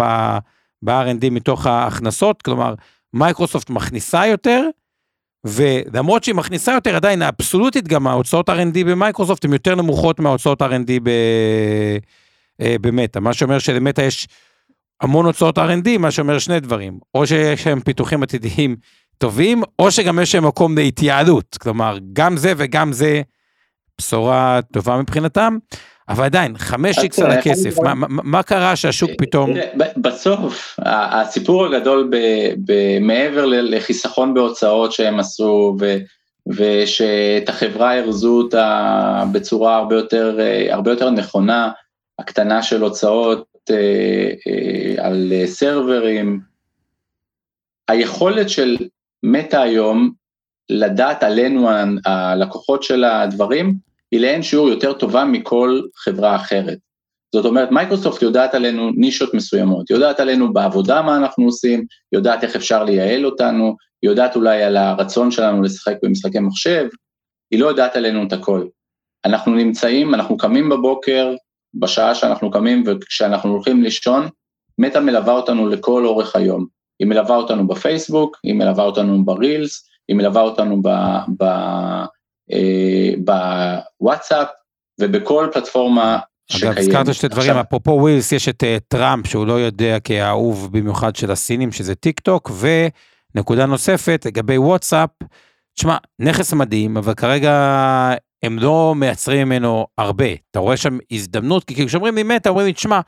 [0.83, 2.75] ב-R&D מתוך ההכנסות, כלומר,
[3.13, 4.65] מייקרוסופט מכניסה יותר,
[5.45, 10.91] ולמרות שהיא מכניסה יותר, עדיין האבסולוטית גם ההוצאות R&D במייקרוסופט הן יותר נמוכות מההוצאות R&D
[11.03, 11.11] ב...
[12.61, 14.29] אה, במטא, מה שאומר שלמטא יש
[15.01, 18.77] המון הוצאות R&D, מה שאומר שני דברים, או שיש להם פיתוחים עתידיים
[19.19, 23.23] טובים, או שגם יש להם מקום להתייעלות, כלומר, גם זה וגם זה
[23.99, 25.59] בשורה טובה מבחינתם,
[26.09, 29.51] אבל עדיין, 5x על הכסף, מה, מה, מה קרה שהשוק פתאום...
[29.97, 32.11] בסוף, הסיפור הגדול
[33.01, 35.97] מעבר לחיסכון בהוצאות שהם עשו, ו...
[36.47, 41.71] ושאת החברה ארזו אותה בצורה הרבה יותר, אה, הרבה יותר נכונה,
[42.19, 43.50] הקטנה של הוצאות אה, אה,
[44.99, 46.41] על סרברים.
[47.89, 48.77] היכולת של
[49.23, 50.13] מטא היום
[50.69, 51.69] לדעת עלינו
[52.05, 53.75] הלקוחות של הדברים,
[54.11, 56.79] היא לאין שיעור יותר טובה מכל חברה אחרת.
[57.35, 62.57] זאת אומרת, מייקרוסופט יודעת עלינו נישות מסוימות, יודעת עלינו בעבודה מה אנחנו עושים, יודעת איך
[62.57, 66.87] אפשר לייעל אותנו, יודעת אולי על הרצון שלנו לשחק במשחקי מחשב,
[67.51, 68.67] היא לא יודעת עלינו את הכל.
[69.25, 71.35] אנחנו נמצאים, אנחנו קמים בבוקר,
[71.75, 74.29] בשעה שאנחנו קמים וכשאנחנו הולכים לישון,
[74.79, 76.67] מטא מלווה אותנו לכל אורך היום.
[76.99, 80.83] היא מלווה אותנו בפייסבוק, היא מלווה אותנו ברילס, היא מלווה אותנו
[82.53, 83.13] אה,
[84.01, 84.49] בוואטסאפ
[85.01, 86.19] ובכל פלטפורמה
[86.53, 86.77] שקיימת.
[86.77, 91.17] אגב, הזכרת שתי דברים, אפרופו רילס, יש את אה, טראמפ, שהוא לא ידוע כאוהב במיוחד
[91.17, 92.51] של הסינים, שזה טיק טוק,
[93.35, 95.11] ונקודה נוספת, לגבי וואטסאפ,
[95.75, 97.53] תשמע, נכס מדהים, אבל כרגע
[98.43, 100.27] הם לא מייצרים ממנו הרבה.
[100.51, 103.01] אתה רואה שם הזדמנות, כי כשאומרים לי מטא, אומרים לי, תשמע,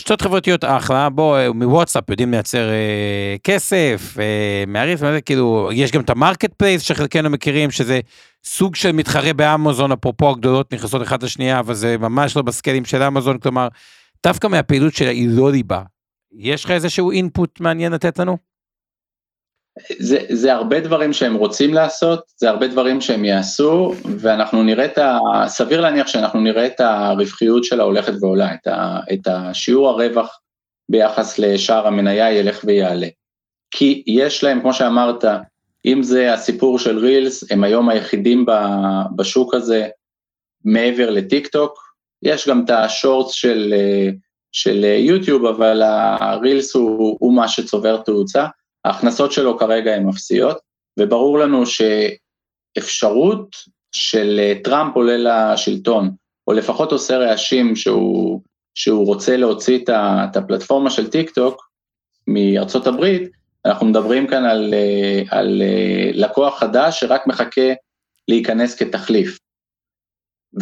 [0.00, 6.00] רשתות חברתיות אחלה, בוא, מוואטסאפ לא יודעים לייצר אה, כסף, אה, מעריף, כאילו, יש גם
[6.00, 8.00] את ה marketplace שחלקנו מכירים, שזה
[8.44, 12.84] סוג של מתחרה באמזון, אפרופו הגדולות נכנסות אחת לשנייה, אבל זה ממש לא ב scales
[12.84, 13.68] של אמזון, כלומר,
[14.26, 15.82] דווקא מהפעילות שלה הלא ליבה.
[16.38, 18.47] יש לך איזשהו input מעניין לתת לנו?
[19.98, 24.98] זה, זה הרבה דברים שהם רוצים לעשות, זה הרבה דברים שהם יעשו, ואנחנו נראה את
[24.98, 25.18] ה...
[25.46, 30.40] סביר להניח שאנחנו נראה את הרווחיות שלה הולכת ועולה, את, ה, את השיעור הרווח
[30.88, 33.06] ביחס לשאר המניה ילך ויעלה.
[33.70, 35.24] כי יש להם, כמו שאמרת,
[35.86, 38.46] אם זה הסיפור של רילס, הם היום היחידים
[39.16, 39.88] בשוק הזה
[40.64, 41.88] מעבר לטיק טוק,
[42.22, 43.74] יש גם את השורטס של,
[44.52, 45.82] של יוטיוב, אבל
[46.20, 48.46] הרילס הוא, הוא מה שצובר תאוצה.
[48.88, 50.58] ההכנסות שלו כרגע הן אפסיות,
[50.98, 51.64] וברור לנו
[52.76, 53.56] שאפשרות
[53.92, 55.16] של אה, טראמפ עולה
[55.52, 56.10] לשלטון,
[56.46, 58.42] או לפחות עושה רעשים שהוא,
[58.74, 61.68] שהוא רוצה להוציא את הפלטפורמה של טיק טוק
[62.26, 63.30] מארצות הברית,
[63.64, 67.72] אנחנו מדברים כאן על, אה, על אה, לקוח חדש שרק מחכה
[68.28, 69.38] להיכנס כתחליף.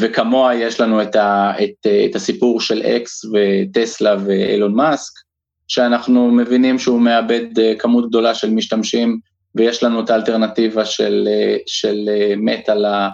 [0.01, 5.26] וכמוה יש לנו את, ה, את, את הסיפור של אקס וטסלה ואילון מאסק,
[5.69, 9.19] שאנחנו מבינים שהוא מאבד אה, כמות גדולה של משתמשים,
[9.55, 13.09] ויש לנו את האלטרנטיבה של, אה, של אה, מטא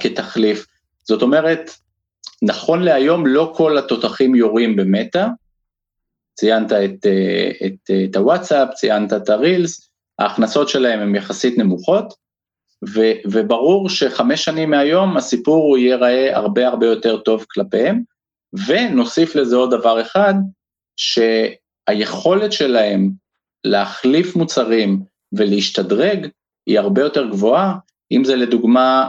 [0.00, 0.66] כתחליף.
[1.04, 1.70] זאת אומרת,
[2.42, 5.26] נכון להיום לא כל התותחים יורים במטא,
[6.34, 7.06] ציינת את,
[7.66, 12.14] את, את הוואטסאפ, ציינת את הרילס, ההכנסות שלהם הן יחסית נמוכות,
[12.88, 13.00] ו,
[13.30, 18.02] וברור שחמש שנים מהיום הסיפור הוא ייראה הרבה הרבה יותר טוב כלפיהם,
[18.66, 20.34] ונוסיף לזה עוד דבר אחד,
[20.96, 21.18] ש...
[21.86, 23.10] היכולת שלהם
[23.64, 26.28] להחליף מוצרים ולהשתדרג
[26.66, 27.74] היא הרבה יותר גבוהה,
[28.12, 29.08] אם זה לדוגמה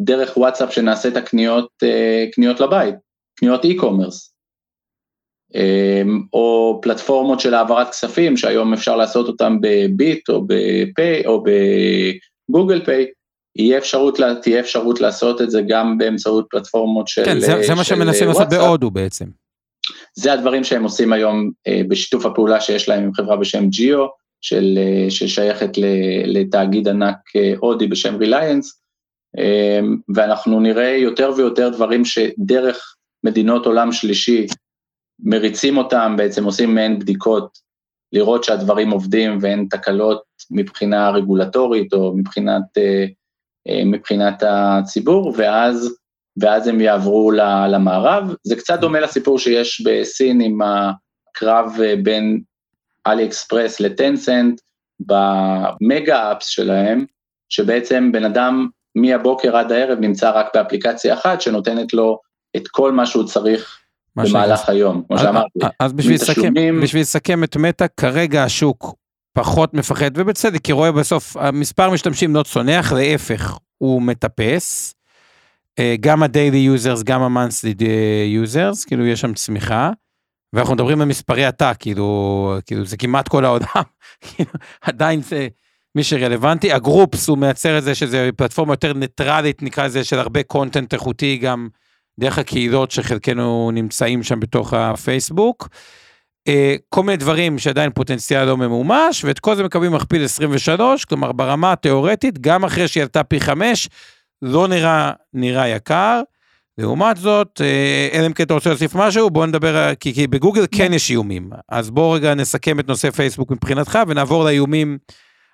[0.00, 2.94] דרך וואטסאפ שנעשה את הקניות אה, קניות לבית,
[3.34, 4.32] קניות e-commerce,
[5.54, 11.44] אמ, או פלטפורמות של העברת כספים שהיום אפשר לעשות אותם בביט או בפיי או
[12.50, 13.06] בגוגל פיי,
[13.56, 17.24] יהיה אפשרות, תהיה אפשרות לעשות את זה גם באמצעות פלטפורמות של...
[17.24, 19.24] כן, זה, זה מה שהם מנסים לעשות בהודו בעצם.
[20.14, 24.06] זה הדברים שהם עושים היום אה, בשיתוף הפעולה שיש להם עם חברה בשם ג'יו,
[24.40, 25.70] של, אה, ששייכת
[26.26, 28.78] לתאגיד ענק אה, הודי בשם ריליינס,
[30.14, 34.46] ואנחנו נראה יותר ויותר דברים שדרך מדינות עולם שלישי
[35.20, 37.58] מריצים אותם, בעצם עושים מעין בדיקות,
[38.12, 42.62] לראות שהדברים עובדים ואין תקלות מבחינה רגולטורית או מבחינת,
[43.86, 45.96] מבחינת הציבור, ואז
[46.40, 47.30] ואז הם יעברו
[47.68, 48.34] למערב.
[48.44, 52.40] זה קצת דומה לסיפור שיש בסין עם הקרב אה, בין
[53.06, 54.60] אלי אקספרס לטנסנט
[55.00, 57.04] במגה אפס שלהם,
[57.48, 62.18] שבעצם בן אדם מהבוקר עד הערב נמצא רק באפליקציה אחת שנותנת לו
[62.56, 63.78] את כל מה שהוא צריך
[64.16, 65.58] במהלך היום, כמו שאמרתי.
[65.80, 66.52] אז בשביל לסכם,
[66.82, 68.94] בשביל לסכם את מטא, כרגע השוק
[69.34, 74.94] פחות מפחד, ובצדק, כי רואה בסוף, המספר משתמשים לא צונח, להפך, הוא מטפס.
[75.78, 77.82] אה, גם ה-daily users, גם ה-monthly
[78.44, 79.90] users, כאילו יש שם צמיחה.
[80.52, 83.82] ואנחנו מדברים על מספרי עתק, כאילו, כאילו זה כמעט כל העולם,
[84.22, 84.50] כאילו,
[84.80, 85.48] עדיין זה
[85.94, 86.72] מי שרלוונטי.
[86.72, 91.36] הגרופס הוא מייצר את זה שזה פלטפורמה יותר ניטרלית, נקרא לזה, של הרבה קונטנט איכותי,
[91.36, 91.68] גם
[92.20, 95.68] דרך הקהילות שחלקנו נמצאים שם בתוך הפייסבוק.
[96.48, 101.32] אה, כל מיני דברים שעדיין פוטנציאל לא ממומש, ואת כל זה מקבלים מכפיל 23, כלומר
[101.32, 103.88] ברמה התיאורטית, גם אחרי שהיא עלתה פי 5,
[104.42, 106.22] לא נראה, נראה יקר.
[106.78, 110.64] לעומת זאת, אה, אלא אם כן אתה רוצה להוסיף משהו, בוא נדבר, כי, כי בגוגל
[110.76, 111.50] כן יש איומים.
[111.68, 114.98] אז בוא רגע נסכם את נושא פייסבוק מבחינתך, ונעבור לאיומים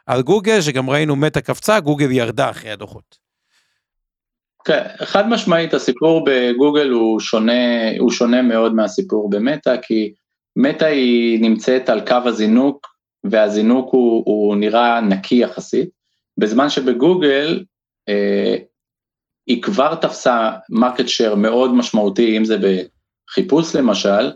[0.07, 3.29] על גוגל, שגם ראינו מטה קפצה, גוגל ירדה אחרי הדוחות.
[4.65, 10.13] כן, חד משמעית הסיפור בגוגל הוא שונה, הוא שונה מאוד מהסיפור במטה, כי
[10.57, 12.87] מטא היא נמצאת על קו הזינוק,
[13.25, 15.89] והזינוק הוא, הוא נראה נקי יחסית,
[16.39, 17.65] בזמן שבגוגל
[18.09, 18.57] אה,
[19.49, 22.57] היא כבר תפסה market share מאוד משמעותי, אם זה
[23.29, 24.33] בחיפוש למשל,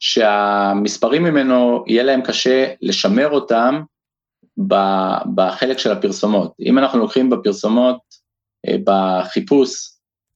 [0.00, 3.82] שהמספרים ממנו יהיה להם קשה לשמר אותם
[5.34, 6.52] בחלק של הפרסומות.
[6.60, 7.98] אם אנחנו לוקחים בפרסומות,
[8.68, 9.90] אה, בחיפוש,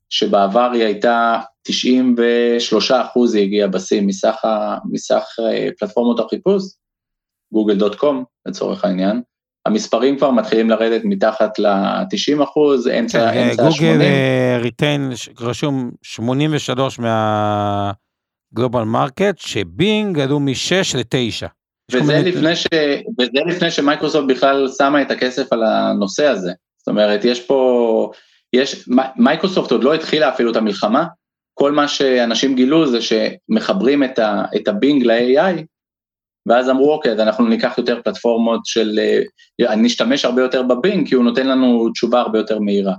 [0.09, 4.45] שבעבר היא הייתה 93 אחוז היא הגיעה בשיא מסך,
[4.91, 6.63] מסך אה, פלטפורמות החיפוש,
[7.53, 9.23] Google dot com לצורך העניין,
[9.67, 13.71] המספרים כבר מתחילים לרדת מתחת ל-90 אחוז, אמצע, כן, אמצע ה-80.
[13.71, 14.01] גוגל
[14.61, 21.49] retain רשום 83 מה global market, שבינג עלו מ-6 ל-9.
[21.93, 22.67] וזה לפני, ש...
[23.21, 26.53] וזה לפני שמייקרוסופט בכלל שמה את הכסף על הנושא הזה.
[26.79, 28.11] זאת אומרת, יש פה,
[28.53, 31.05] יש, מייקרוסופט עוד לא התחילה אפילו את המלחמה,
[31.55, 35.63] כל מה שאנשים גילו זה שמחברים את, ה, את הבינג ל-AI,
[36.47, 38.99] ואז אמרו, אוקיי, אז אנחנו ניקח יותר פלטפורמות של,
[39.61, 42.95] אה, נשתמש הרבה יותר בבינג, כי הוא נותן לנו תשובה הרבה יותר מהירה.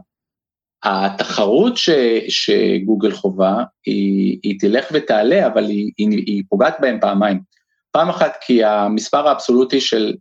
[0.83, 1.89] התחרות ש,
[2.29, 7.39] שגוגל חווה, היא, היא תלך ותעלה, אבל היא, היא, היא פוגעת בהם פעמיים.
[7.91, 10.15] פעם אחת כי המספר האבסולוטי של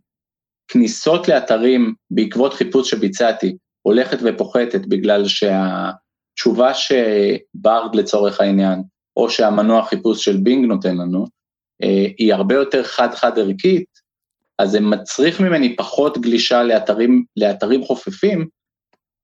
[0.67, 8.83] כניסות לאתרים בעקבות חיפוש שביצעתי, הולכת ופוחתת בגלל שהתשובה שברד לצורך העניין,
[9.17, 11.25] או שהמנוע חיפוש של בינג נותן לנו,
[12.17, 13.85] היא הרבה יותר חד-חד ערכית,
[14.59, 18.47] אז זה מצריך ממני פחות גלישה לאתרים, לאתרים חופפים,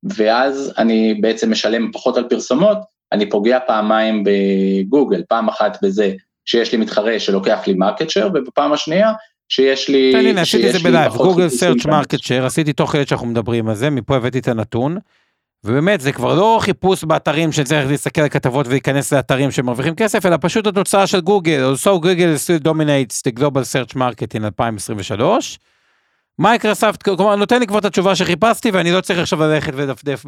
[0.04, 2.78] ואז אני בעצם משלם פחות על פרסומות,
[3.12, 6.14] אני פוגע פעמיים בגוגל, פעם אחת בזה
[6.46, 9.12] שיש לי מתחרה שלוקח לי market share, ובפעם השנייה
[9.50, 10.12] שיש לי...
[10.12, 13.28] תן לי, עשיתי את זה ב live, גוגל search market שייר, עשיתי תוך כדי שאנחנו
[13.28, 14.98] מדברים על זה, מפה הבאתי את הנתון.
[15.64, 20.38] ובאמת זה כבר לא חיפוש באתרים שצריך להסתכל על כתבות ולהיכנס לאתרים שמרוויחים כסף, אלא
[20.42, 25.60] פשוט התוצאה של גוגל, so Google still dominates the global search market in 2023.
[26.40, 30.26] מייקרוספט, כלומר נותן לי כבר את התשובה שחיפשתי ואני לא צריך עכשיו ללכת ולדפדף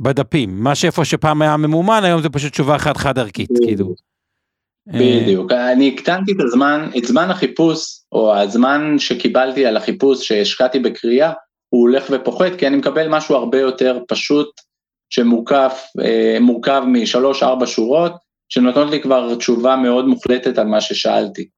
[0.00, 3.94] בדפים, מה שאיפה שפעם היה ממומן היום זה פשוט תשובה חד חד ערכית, כאילו.
[4.86, 11.32] בדיוק, אני הקטנתי את הזמן, את זמן החיפוש, או הזמן שקיבלתי על החיפוש שהשקעתי בקריאה,
[11.68, 14.60] הוא הולך ופוחת, כי אני מקבל משהו הרבה יותר פשוט,
[15.10, 16.38] שמורכב אה,
[16.86, 18.12] משלוש-ארבע שורות,
[18.48, 21.48] שנותנות לי כבר תשובה מאוד מוחלטת על מה ששאלתי.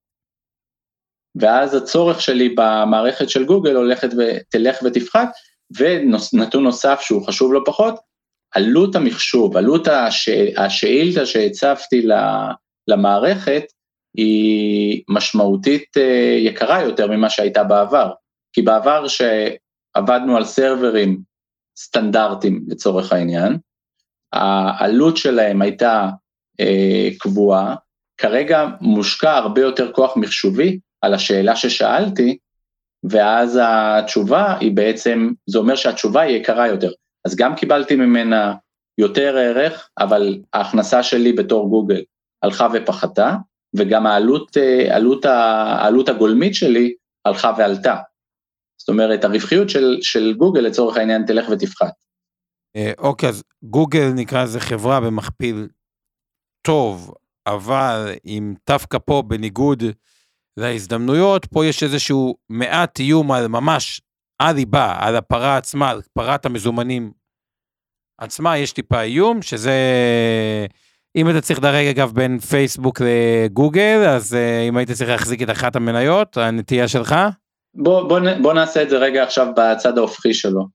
[1.41, 5.29] ואז הצורך שלי במערכת של גוגל הולכת ותלך ותפחת,
[5.79, 7.95] ונתון נוסף שהוא חשוב לא פחות,
[8.55, 10.29] עלות המחשוב, עלות הש...
[10.57, 12.07] השאילתה שהצבתי
[12.89, 13.63] למערכת,
[14.17, 18.11] היא משמעותית אה, יקרה יותר ממה שהייתה בעבר.
[18.53, 19.23] כי בעבר ש...
[19.95, 21.21] עבדנו על סרברים
[21.79, 23.59] סטנדרטיים לצורך העניין,
[24.33, 26.09] העלות שלהם הייתה
[26.61, 27.75] אה, קבועה,
[28.17, 32.39] כרגע מושקע הרבה יותר כוח מחשובי על השאלה ששאלתי,
[33.05, 36.91] ואז התשובה היא בעצם, זה אומר שהתשובה היא יקרה יותר.
[37.25, 38.55] אז גם קיבלתי ממנה
[38.99, 42.03] יותר ערך, אבל ההכנסה שלי בתור גוגל
[42.43, 43.37] הלכה ופחתה,
[43.77, 47.97] וגם העלות, אה, עלות, העלות הגולמית שלי הלכה ועלתה.
[48.81, 51.93] זאת אומרת, הרווחיות של, של גוגל לצורך העניין תלך ותפחת.
[52.77, 55.69] אה, אוקיי, אז גוגל נקרא לזה חברה במכפיל
[56.67, 57.15] טוב,
[57.47, 59.83] אבל אם דווקא פה בניגוד
[60.57, 64.01] להזדמנויות, פה יש איזשהו מעט איום על ממש
[64.41, 67.13] הליבה, על הפרה עצמה, על פרת המזומנים
[68.19, 69.77] עצמה, יש טיפה איום, שזה...
[71.17, 75.51] אם אתה צריך לדרג אגב בין פייסבוק לגוגל, אז uh, אם היית צריך להחזיק את
[75.51, 77.15] אחת המניות, הנטייה שלך?
[77.75, 80.67] בוא, בוא, בוא נעשה את זה רגע עכשיו בצד ההופכי שלו.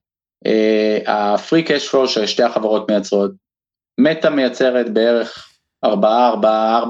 [1.06, 3.30] הפרי קאש פלו ששתי החברות מייצרות,
[3.98, 5.48] מטא מייצרת בערך
[5.84, 6.80] 4, 4,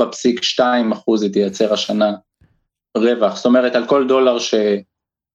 [0.59, 2.12] 4.2 אחוז היא תייצר השנה
[2.98, 4.54] רווח, זאת אומרת על כל דולר ש,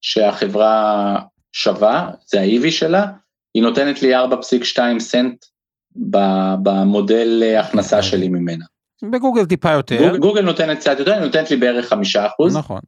[0.01, 1.15] שהחברה
[1.53, 3.05] שווה, זה ה-EV שלה,
[3.53, 5.45] היא נותנת לי 4.2 סנט
[6.63, 8.65] במודל הכנסה שלי ממנה.
[9.03, 10.09] בגוגל טיפה יותר.
[10.09, 12.57] גוג, גוגל נותנת קצת יותר, היא נותנת לי בערך חמישה אחוז.
[12.57, 12.79] נכון.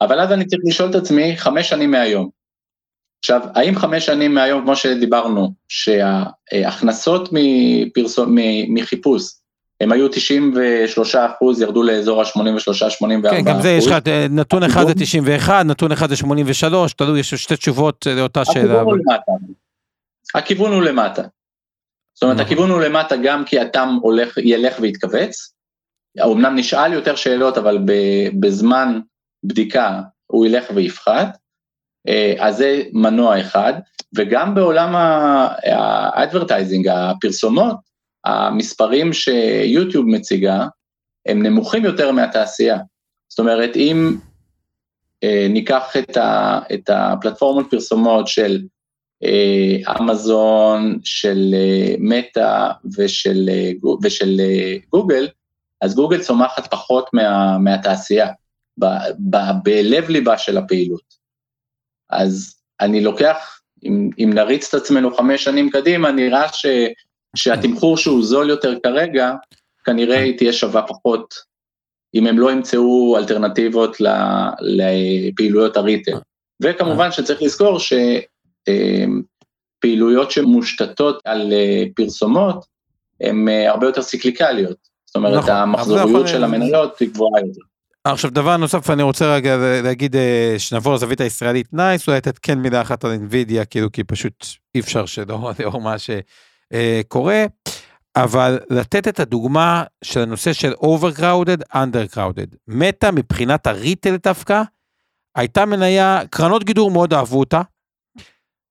[0.00, 2.28] אבל אז אני צריך לשאול את עצמי חמש שנים מהיום.
[3.18, 8.36] עכשיו, האם חמש שנים מהיום, כמו שדיברנו, שההכנסות מפרסום,
[8.68, 9.22] מחיפוש,
[9.80, 13.96] הם היו 93 אחוז, ירדו לאזור ה-83-84 כן, גם זה יש לך,
[14.30, 18.82] נתון אחד זה 91, נתון אחד זה 83, תלוי, יש שתי תשובות לאותה שאלה.
[20.34, 21.22] הכיוון הוא למטה.
[22.14, 22.46] זאת אומרת, נכון.
[22.46, 25.52] הכיוון הוא למטה גם כי התם הולך, ילך ויתכווץ,
[26.24, 27.78] אמנם נשאל יותר שאלות, אבל
[28.40, 29.00] בזמן
[29.44, 31.38] בדיקה הוא ילך ויפחת,
[32.08, 33.72] אה, אז זה מנוע אחד,
[34.16, 37.76] וגם בעולם האדברטייזינג, הפרסומות,
[38.24, 40.66] המספרים שיוטיוב מציגה,
[41.26, 42.78] הם נמוכים יותר מהתעשייה.
[43.28, 44.16] זאת אומרת, אם
[45.24, 48.62] אה, ניקח את, ה, את הפלטפורמות פרסומות של
[49.24, 51.54] אה, אמזון, של
[51.98, 53.50] מטא ושל,
[54.02, 54.40] ושל
[54.90, 55.28] גוגל,
[55.80, 58.28] אז גוגל צומחת פחות מה, מהתעשייה,
[59.62, 61.14] בלב ליבה של הפעילות.
[62.10, 66.66] אז אני לוקח, אם, אם נריץ את עצמנו חמש שנים קדימה, נראה ש,
[67.36, 69.32] שהתמחור שהוא זול יותר כרגע,
[69.84, 71.34] כנראה היא תהיה שווה פחות,
[72.14, 73.96] אם הם לא ימצאו אלטרנטיבות
[74.60, 76.18] לפעילויות ה retail.
[76.62, 77.92] וכמובן שצריך לזכור ש...
[78.68, 79.22] אמ,
[80.30, 82.64] שמושתתות על אה, פרסומות
[83.20, 84.76] הן אה, הרבה יותר ציקליקליות,
[85.06, 87.60] זאת אומרת נכון, המחזוריות של המניות היא גבוהה יותר.
[88.04, 91.72] עכשיו דבר נוסף אני רוצה רגע להגיד אה, שנעבור לזווית הישראלית.
[91.72, 95.80] נייס אולי לתת כן מילה אחת על אנבידיה כאילו כי פשוט אי אפשר שלא לאור
[95.80, 97.44] מה שקורה
[98.16, 102.56] אבל לתת את הדוגמה של הנושא של overcrowded undercrowded.
[102.68, 104.62] מטא מבחינת ה retail דווקא
[105.36, 107.62] הייתה מניה קרנות גידור מאוד אהבו אותה.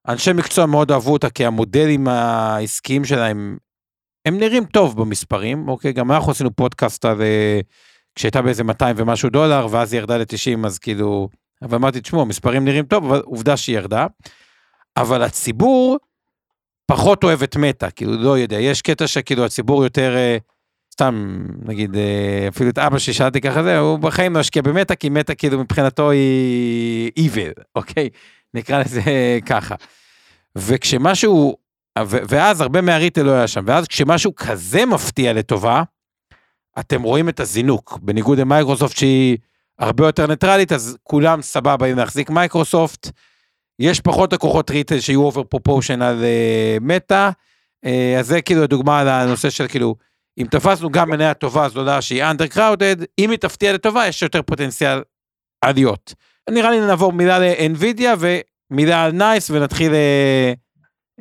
[0.08, 3.58] אנשי מקצוע מאוד אהבו אותה כי המודלים העסקיים שלהם,
[4.26, 5.94] הם נראים טוב במספרים, אוקיי?
[5.94, 7.22] גם אנחנו עשינו פודקאסט על...
[8.18, 11.30] אה, כשהייתה באיזה 200 ומשהו דולר, ואז היא ירדה ל-90, אז כאילו...
[11.62, 14.08] ואמרתי, תשמעו, המספרים נראים טוב, אבל עובדה שהיא ירדה.
[14.98, 15.98] אבל הציבור
[16.86, 20.16] פחות אוהב את מטא, כאילו, לא יודע, יש קטע שכאילו הציבור יותר...
[20.16, 20.38] אה,
[20.94, 25.10] סתם, נגיד, אה, אפילו את אבא ששאלתי ככה זה, הוא בחיים לא השקיע במטא, כי
[25.10, 28.10] מטא כאילו מבחינתו היא evil, אוקיי?
[28.54, 29.02] נקרא לזה
[29.46, 29.76] ככה.
[30.56, 31.58] וכשמשהו,
[32.08, 35.84] ואז הרבה מה retail לא היה שם, ואז כשמשהו כזה מפתיע לטובה,
[36.80, 39.38] אתם רואים את הזינוק, בניגוד למייקרוסופט שהיא
[39.80, 43.10] הרבה יותר ניטרלית, אז כולם סבבה עם להחזיק מייקרוסופט,
[43.80, 46.24] יש פחות לקוחות retail שיהיו over proportion על
[46.82, 47.30] מטא,
[48.20, 49.96] אז זה כאילו דוגמה לנושא של כאילו,
[50.38, 55.02] אם תפסנו גם מניה טובה זולה שהיא undercrowded, אם היא תפתיע לטובה יש יותר פוטנציאל
[55.62, 56.14] עליות.
[56.50, 60.54] נראה לי נעבור מילה לאנווידיה ומילה על נייס ונתחיל אה,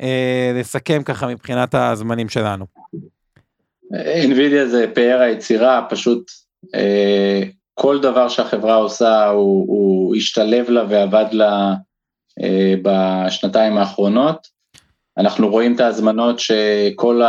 [0.01, 2.67] אה, לסכם ככה מבחינת הזמנים שלנו.
[3.95, 6.31] אינווידיה זה פאר היצירה, פשוט
[6.75, 7.43] אה,
[7.75, 11.75] כל דבר שהחברה עושה הוא, הוא השתלב לה ועבד לה
[12.43, 14.47] אה, בשנתיים האחרונות.
[15.19, 17.23] אנחנו רואים את ההזמנות שכל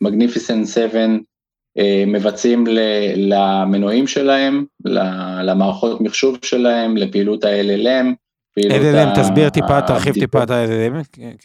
[0.00, 1.06] המגניפיסנט 7
[1.78, 2.64] אה, מבצעים
[3.16, 4.64] למנועים שלהם,
[5.42, 8.06] למערכות מחשוב שלהם, לפעילות ה-LLM.
[8.60, 10.94] LLM, תסביר טיפה, תרחיב טיפה את ה-LLM.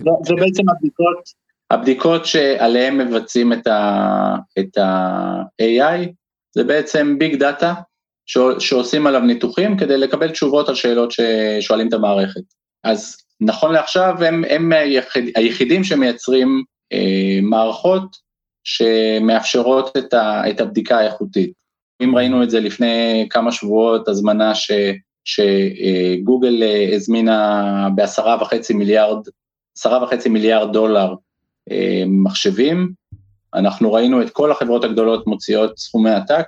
[0.05, 6.09] לא, זה בעצם הבדיקות, הבדיקות שעליהם מבצעים את ה-AI,
[6.55, 7.73] זה בעצם ביג דאטה
[8.59, 12.41] שעושים עליו ניתוחים כדי לקבל תשובות על שאלות ששואלים את המערכת.
[12.83, 14.71] אז נכון לעכשיו הם, הם
[15.35, 18.15] היחידים שמייצרים אה, מערכות
[18.63, 21.53] שמאפשרות את, ה, את הבדיקה האיכותית.
[22.03, 24.71] אם ראינו את זה לפני כמה שבועות, הזמנה ש,
[25.25, 29.27] שגוגל אה, הזמינה בעשרה וחצי מיליארד
[29.77, 31.15] עשרה וחצי מיליארד דולר אה,
[32.07, 32.93] מחשבים,
[33.53, 36.45] אנחנו ראינו את כל החברות הגדולות מוציאות סכומי עתק,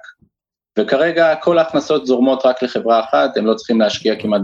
[0.79, 4.41] וכרגע כל ההכנסות זורמות רק לחברה אחת, הם לא צריכים להשקיע כמעט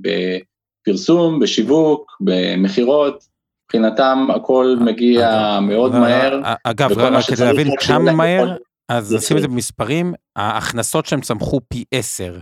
[0.00, 3.24] בפרסום, בשיווק, במכירות,
[3.64, 6.40] מבחינתם הכל מגיע מאוד מהר.
[6.64, 8.56] אגב, רק כדי להבין כמה מהר,
[8.88, 9.48] אז נשים את זה.
[9.48, 12.38] במספרים, ההכנסות שהם צמחו פי 10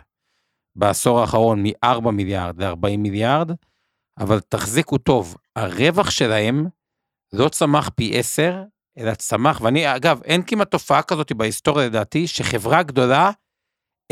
[0.77, 3.51] בעשור האחרון מ-4 מיליארד ל-40 מיליארד,
[4.19, 6.67] אבל תחזיקו טוב, הרווח שלהם
[7.33, 8.63] לא צמח פי 10,
[8.99, 13.31] אלא צמח, ואני, אגב, אין כמעט תופעה כזאת בהיסטוריה לדעתי, שחברה גדולה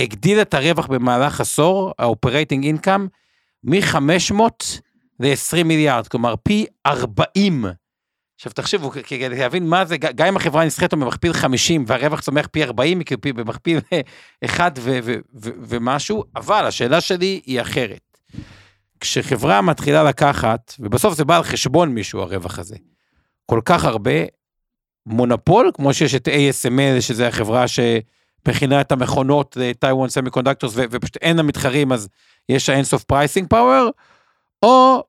[0.00, 3.08] הגדילה את הרווח במהלך עשור, ה-operating income,
[3.64, 4.40] מ-500
[5.20, 7.64] ל-20 מיליארד, כלומר פי 40.
[8.36, 12.64] עכשיו תחשבו, כדי להבין מה זה, גם אם החברה נסחרת במכפיל 50 והרווח צומח פי
[12.64, 13.78] 40, כאילו פי- במכפיל
[14.44, 18.18] 1 ו- ו- ו- ומשהו, אבל השאלה שלי היא אחרת.
[19.00, 22.76] כשחברה מתחילה לקחת, ובסוף זה בא על חשבון מישהו הרווח הזה,
[23.50, 24.12] כל כך הרבה,
[25.06, 31.36] מונופול, כמו שיש את ASML, שזה החברה שמכינה את המכונות ל Taiwan Semiconductors, ופשוט אין
[31.36, 32.08] לה מתחרים, אז
[32.48, 33.90] יש לה אינסוף pricing power,
[34.62, 35.02] או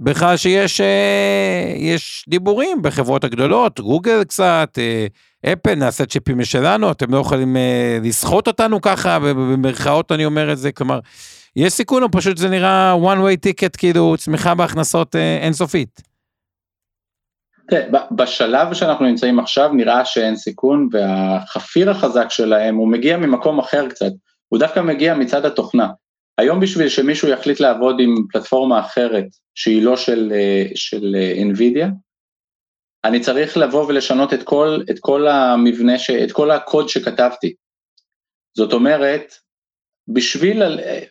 [0.00, 7.14] בכלל שיש אה, יש דיבורים בחברות הגדולות, גוגל קצת, אה, אפל, נעשה צ'יפים משלנו, אתם
[7.14, 11.00] לא יכולים אה, לסחוט אותנו ככה, במרכאות אני אומר את זה, כלומר,
[11.56, 16.11] יש סיכון או פשוט זה נראה one way ticket, כאילו צמיחה בהכנסות אינסופית.
[17.70, 23.88] ב- בשלב שאנחנו נמצאים עכשיו נראה שאין סיכון והחפיר החזק שלהם הוא מגיע ממקום אחר
[23.88, 24.12] קצת,
[24.48, 25.88] הוא דווקא מגיע מצד התוכנה.
[26.38, 31.88] היום בשביל שמישהו יחליט לעבוד עם פלטפורמה אחרת שהיא לא של, אה, של אה, NVIDIA,
[33.04, 37.54] אני צריך לבוא ולשנות את כל, את כל המבנה, ש, את כל הקוד שכתבתי.
[38.56, 39.34] זאת אומרת,
[40.08, 41.04] בשביל, אה,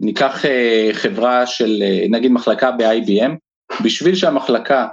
[0.00, 0.44] ניקח
[0.92, 3.32] חברה של, נגיד מחלקה ב-IBM,
[3.84, 4.88] בשביל שהמחלקה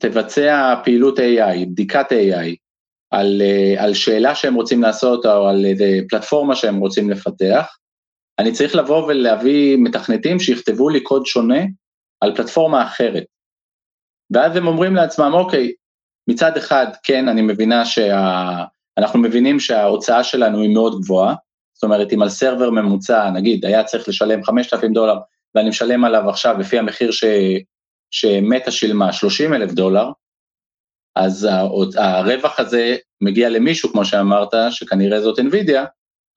[0.00, 2.56] תבצע פעילות AI, בדיקת AI,
[3.10, 7.76] על, אה, על שאלה שהם רוצים לעשות או על איזה פלטפורמה שהם רוצים לפתח,
[8.38, 11.60] אני צריך לבוא ולהביא מתכנתים שיכתבו לי קוד שונה
[12.20, 13.24] על פלטפורמה אחרת.
[14.30, 15.72] ואז הם אומרים לעצמם, אוקיי,
[16.28, 18.64] מצד אחד, כן, אני מבינה שה...
[19.14, 21.34] מבינים שההוצאה שלנו היא מאוד גבוהה,
[21.74, 25.18] זאת אומרת, אם על סרבר ממוצע, נגיד, היה צריך לשלם 5,000 דולר,
[25.54, 27.24] ואני משלם עליו עכשיו לפי המחיר ש...
[28.10, 30.10] שמטה שילמה 30 אלף דולר,
[31.16, 31.48] אז
[31.96, 35.86] הרווח הזה מגיע למישהו, כמו שאמרת, שכנראה זאת NVIDIA,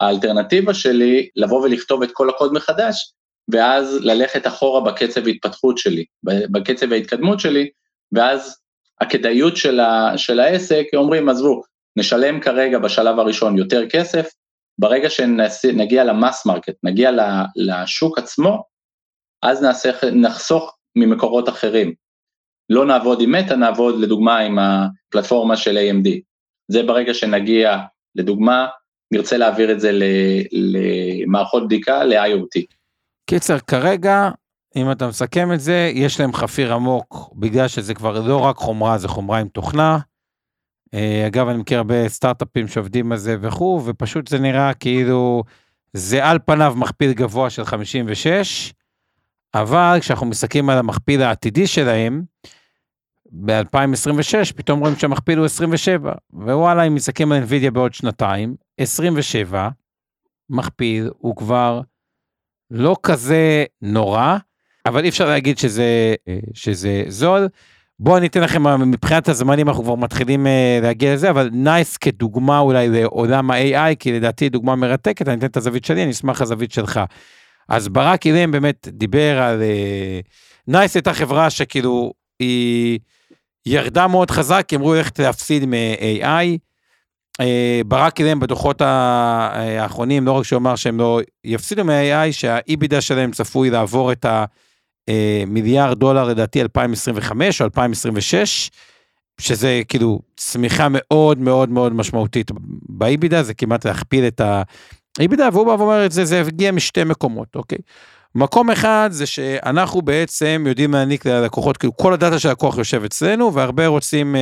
[0.02, 3.14] האלטרנטיבה שלי, לבוא ולכתוב את כל הקוד מחדש,
[3.52, 7.70] ואז ללכת אחורה בקצב ההתפתחות שלי, בקצב ההתקדמות שלי,
[8.12, 8.58] ואז
[9.02, 11.62] הכדאיות של, ה, של העסק, אומרים, עזבו,
[11.98, 14.30] נשלם כרגע בשלב הראשון יותר כסף,
[14.80, 17.12] ברגע שנגיע ל mass market, נגיע
[17.56, 18.64] לשוק עצמו,
[19.44, 21.94] אז נעשה, נחסוך ממקורות אחרים.
[22.70, 26.10] לא נעבוד עם מטא, נעבוד לדוגמה עם הפלטפורמה של AMD.
[26.68, 27.78] זה ברגע שנגיע,
[28.16, 28.68] לדוגמה,
[29.12, 29.92] נרצה להעביר את זה
[30.52, 32.62] למערכות בדיקה, ל-IoT.
[33.26, 34.30] קיצר, כרגע,
[34.76, 38.98] אם אתה מסכם את זה, יש להם חפיר עמוק, בגלל שזה כבר לא רק חומרה,
[38.98, 39.98] זה חומרה עם תוכנה.
[40.94, 45.44] אה, אגב, אני מכיר הרבה סטארט-אפים שעובדים על זה וכו', ופשוט זה נראה כאילו,
[45.94, 48.74] זה על פניו מכפיל גבוה של 56,
[49.54, 52.24] אבל כשאנחנו מסתכלים על המכפיל העתידי שלהם,
[53.32, 59.70] ב-2026 פתאום רואים שהמכפיל הוא 27, ווואלה, אם מסתכלים על NVIDIA בעוד שנתיים, 27,
[60.50, 61.82] מכפיל הוא כבר
[62.72, 64.38] לא כזה נורא,
[64.86, 66.16] אבל אי אפשר להגיד שזה,
[66.54, 67.48] שזה זול.
[68.00, 70.48] בואו אני אתן לכם, מבחינת הזמנים אנחנו כבר מתחילים
[70.82, 75.58] להגיע לזה, אבל נייס כדוגמה אולי לעולם ה-AI, כי לדעתי דוגמה מרתקת, אני אתן את
[75.58, 77.00] הזווית שלי, אני אשמח לזווית שלך.
[77.70, 79.62] אז ברק אילם באמת דיבר על...
[80.68, 83.00] נייס הייתה חברה שכאילו היא
[83.66, 86.58] ירדה מאוד חזק, כי אמרו הולכת להפסיד מ-AI.
[87.86, 93.32] ברק אילם בדוחות האחרונים, לא רק שהוא אמר שהם לא יפסידו מ-AI, שה EBITDA שלהם
[93.32, 94.26] צפוי לעבור את
[95.08, 98.70] המיליארד דולר לדעתי 2025 או 2026,
[99.42, 102.52] שזה כאילו צמיחה מאוד מאוד מאוד משמעותית
[102.90, 104.42] באיבידה, זה כמעט להכפיל את
[105.20, 107.78] האיבידה, והוא בא ואומר את זה, זה הגיע משתי מקומות, אוקיי?
[108.36, 113.54] מקום אחד זה שאנחנו בעצם יודעים להעניק ללקוחות, כאילו כל הדאטה של הלקוח יושב אצלנו,
[113.54, 114.36] והרבה רוצים,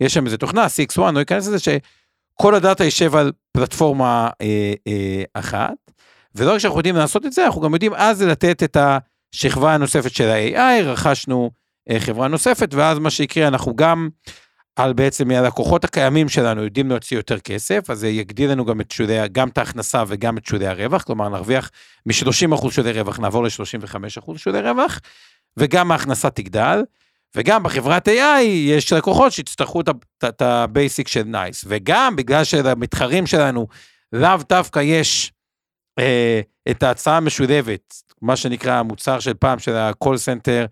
[0.00, 5.22] יש שם איזה תוכנה, CX1, לא ייכנס לזה, שכל הדאטה יישב על פלטפורמה אה, אה,
[5.34, 5.74] אחת,
[6.34, 10.14] ולא רק שאנחנו יודעים לעשות את זה, אנחנו גם יודעים אז לתת את השכבה הנוספת
[10.14, 11.50] של ה-AI, רכשנו
[11.90, 14.08] אה, חברה נוספת, ואז מה שיקרה, אנחנו גם
[14.76, 18.90] על בעצם מהלקוחות הקיימים שלנו יודעים להוציא יותר כסף, אז זה יגדיל לנו גם את
[18.90, 21.70] שולי, גם את ההכנסה וגם את שולי הרווח, כלומר נרוויח
[22.06, 25.00] מ-30% שולי רווח, נעבור ל-35% שולי רווח,
[25.56, 26.82] וגם ההכנסה תגדל,
[27.36, 29.80] וגם בחברת AI יש לקוחות שיצטרכו
[30.24, 33.66] את ה basic של נייס, וגם בגלל שלמתחרים שלנו
[34.12, 35.32] לאו דווקא יש
[35.98, 40.66] אה, את ההצעה המשולבת, מה שנקרא המוצר של פעם של ה-call center,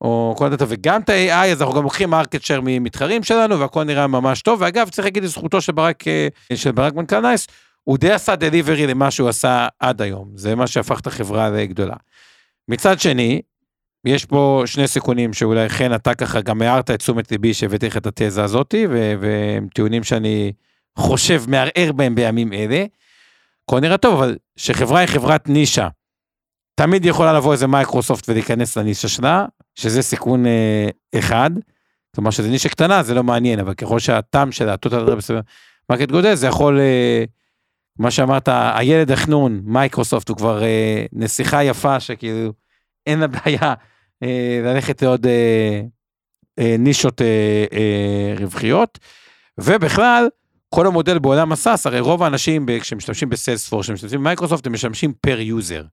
[0.00, 3.84] או כל דאטה, וגם את ה-AI, אז אנחנו גם לוקחים market share ממתחרים שלנו, והכל
[3.84, 7.46] נראה ממש טוב, ואגב, צריך להגיד לזכותו של ברק, אה, של ברק מנכ"ל נייס,
[7.84, 11.96] הוא די עשה delivery למה שהוא עשה עד היום, זה מה שהפך את החברה לגדולה.
[12.68, 13.40] מצד שני,
[14.04, 17.96] יש פה שני סיכונים שאולי חן אתה ככה גם הערת את תשומת ליבי שהבאתי לך
[17.96, 18.86] את התזה הזאתי,
[19.20, 20.52] והם טיעונים שאני
[20.98, 22.84] חושב מהרהר בהם בימים אלה.
[23.64, 25.88] הכל נראה טוב, אבל כשחברה היא חברת נישה,
[26.74, 29.46] תמיד יכולה לבוא איזה מייקרוסופט ולהיכנס לנישה שלה,
[29.80, 31.50] שזה סיכון אה, אחד.
[32.14, 35.04] כלומר כשזה נישה קטנה זה לא מעניין, אבל ככל שה TAM של ה total
[35.90, 37.24] market גודל זה יכול, אה,
[37.98, 42.52] מה שאמרת, הילד החנון, מייקרוסופט הוא כבר אה, נסיכה יפה שכאילו
[43.06, 43.74] אין לה בעיה
[44.22, 45.80] אה, ללכת לעוד אה,
[46.58, 48.98] אה, נישות אה, אה, רווחיות.
[49.58, 50.28] ובכלל,
[50.74, 55.12] כל המודל בעולם ה SaaS, הרי רוב האנשים כשמשתמשים ב Salesforce, כשמשתמשים במייקרוסופט, הם משתמשים
[55.20, 55.84] per user.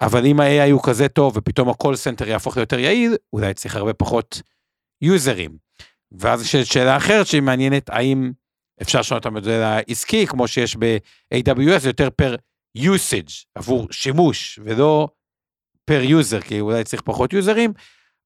[0.00, 3.94] אבל אם ה-AI הוא כזה טוב ופתאום ה-call center יהפוך ליותר יעיל, אולי צריך הרבה
[3.94, 4.42] פחות
[5.02, 5.50] יוזרים.
[6.12, 8.32] ואז יש שאלה אחרת שהיא מעניינת, האם
[8.82, 12.34] אפשר לשנות את המודל העסקי, כמו שיש ב-AWS, יותר per
[12.78, 15.08] usage, עבור שימוש, ולא
[15.84, 17.72] per user, כי אולי צריך פחות יוזרים.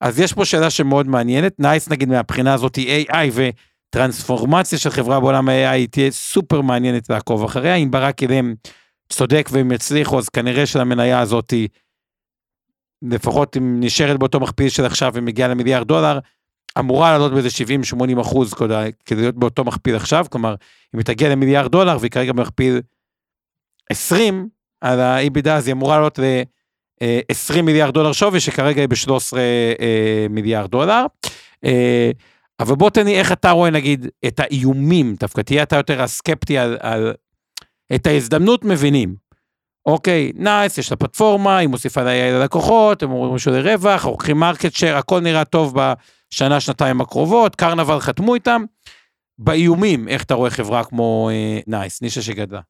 [0.00, 5.20] אז יש פה שאלה שמאוד מעניינת, נייס נגיד מהבחינה הזאת היא AI וטרנספורמציה של חברה
[5.20, 8.54] בעולם ה-AI תהיה סופר מעניינת לעקוב אחריה, אם ברק אילם
[9.08, 11.54] צודק והם יצליחו, אז כנראה שלמניה הזאת,
[13.02, 16.18] לפחות אם נשארת באותו מכפיל של עכשיו ומגיעה למיליארד דולר,
[16.78, 17.48] אמורה לעלות באיזה
[18.18, 20.54] 70-80 אחוז כדי, להיות באותו מכפיל עכשיו, כלומר,
[20.94, 22.80] אם היא תגיע למיליארד דולר והיא כרגע במכפיל
[23.90, 24.48] 20
[24.80, 30.70] על ה-EBITDA, אז היא אמורה לעלות ל-20 מיליארד דולר שווי, שכרגע היא ב-13 אה, מיליארד
[30.70, 31.06] דולר.
[31.64, 32.10] אה,
[32.60, 36.58] אבל בוא תן לי איך אתה רואה נגיד את האיומים, דווקא תהיה אתה יותר הסקפטי
[36.58, 37.12] על, על
[37.94, 39.14] את ההזדמנות מבינים.
[39.86, 44.96] אוקיי, נייס, יש לה פלטפורמה, היא מוסיפה ללקוחות, הם אומרים משהו לרווח, לוקחים market share,
[44.96, 48.64] הכל נראה טוב בשנה, שנתיים הקרובות, קרנבל חתמו איתם.
[49.38, 52.60] באיומים, איך אתה רואה חברה כמו אה, נייס, נישה שגדלה?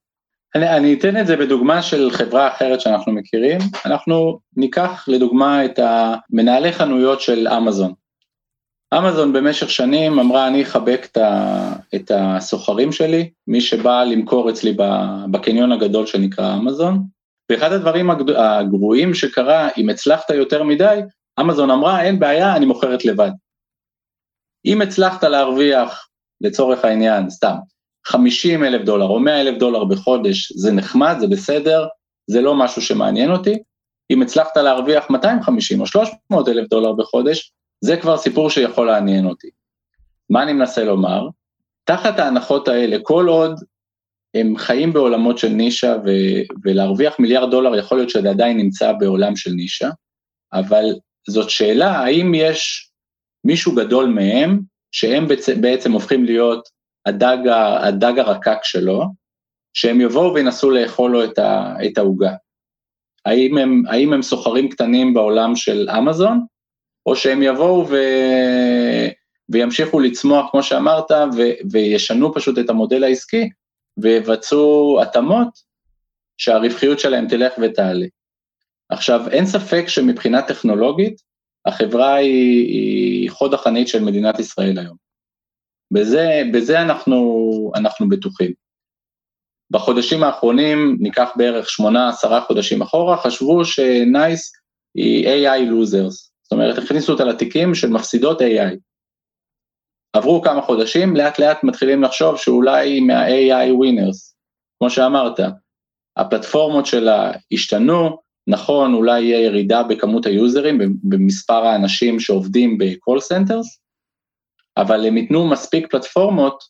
[0.55, 5.79] אני, אני אתן את זה בדוגמה של חברה אחרת שאנחנו מכירים, אנחנו ניקח לדוגמה את
[5.79, 7.93] המנהלי חנויות של אמזון.
[8.97, 11.07] אמזון במשך שנים אמרה אני אחבק
[11.95, 14.77] את הסוחרים שלי, מי שבא למכור אצלי
[15.31, 17.03] בקניון הגדול שנקרא אמזון,
[17.51, 20.99] ואחד הדברים הגרועים שקרה, אם הצלחת יותר מדי,
[21.39, 23.31] אמזון אמרה אין בעיה, אני מוכרת לבד.
[24.65, 26.07] אם הצלחת להרוויח,
[26.41, 27.55] לצורך העניין, סתם,
[28.07, 31.87] 50 אלף דולר או 100 אלף דולר בחודש, זה נחמד, זה בסדר,
[32.27, 33.59] זה לא משהו שמעניין אותי.
[34.11, 37.51] אם הצלחת להרוויח 250 או 300 אלף דולר בחודש,
[37.81, 39.49] זה כבר סיפור שיכול לעניין אותי.
[40.29, 41.27] מה אני מנסה לומר?
[41.83, 43.59] תחת ההנחות האלה, כל עוד
[44.33, 49.35] הם חיים בעולמות של נישה ו- ולהרוויח מיליארד דולר יכול להיות שזה עדיין נמצא בעולם
[49.35, 49.89] של נישה,
[50.53, 50.85] אבל
[51.27, 52.91] זאת שאלה האם יש
[53.43, 54.59] מישהו גדול מהם
[54.91, 55.27] שהם
[55.61, 56.69] בעצם הופכים להיות
[57.05, 57.37] הדג,
[57.81, 59.03] הדג הרקק שלו,
[59.73, 61.23] שהם יבואו וינסו לאכול לו
[61.85, 62.33] את העוגה.
[63.25, 66.45] האם הם, האם הם סוחרים קטנים בעולם של אמזון,
[67.09, 67.95] או שהם יבואו ו...
[69.49, 71.41] וימשיכו לצמוח, כמו שאמרת, ו...
[71.71, 73.49] וישנו פשוט את המודל העסקי,
[73.97, 75.49] ויבצעו התאמות
[76.37, 78.05] שהרווחיות שלהם תלך ותעלה.
[78.89, 81.21] עכשיו, אין ספק שמבחינה טכנולוגית,
[81.65, 84.95] החברה היא, היא חוד החנית של מדינת ישראל היום.
[85.91, 88.51] בזה, בזה אנחנו, אנחנו בטוחים.
[89.71, 94.53] בחודשים האחרונים, ניקח בערך שמונה, עשרה חודשים אחורה, חשבו שנייס
[94.95, 98.75] היא AI losers, זאת אומרת, הכניסו אותה לתיקים של מפסידות AI.
[100.13, 104.35] עברו כמה חודשים, לאט לאט מתחילים לחשוב שאולי מה-AI winners,
[104.79, 105.39] כמו שאמרת,
[106.17, 108.17] הפלטפורמות שלה השתנו,
[108.47, 113.79] נכון, אולי יהיה ירידה בכמות היוזרים, במספר האנשים שעובדים ב-call centers,
[114.77, 116.63] אבל הם ייתנו מספיק פלטפורמות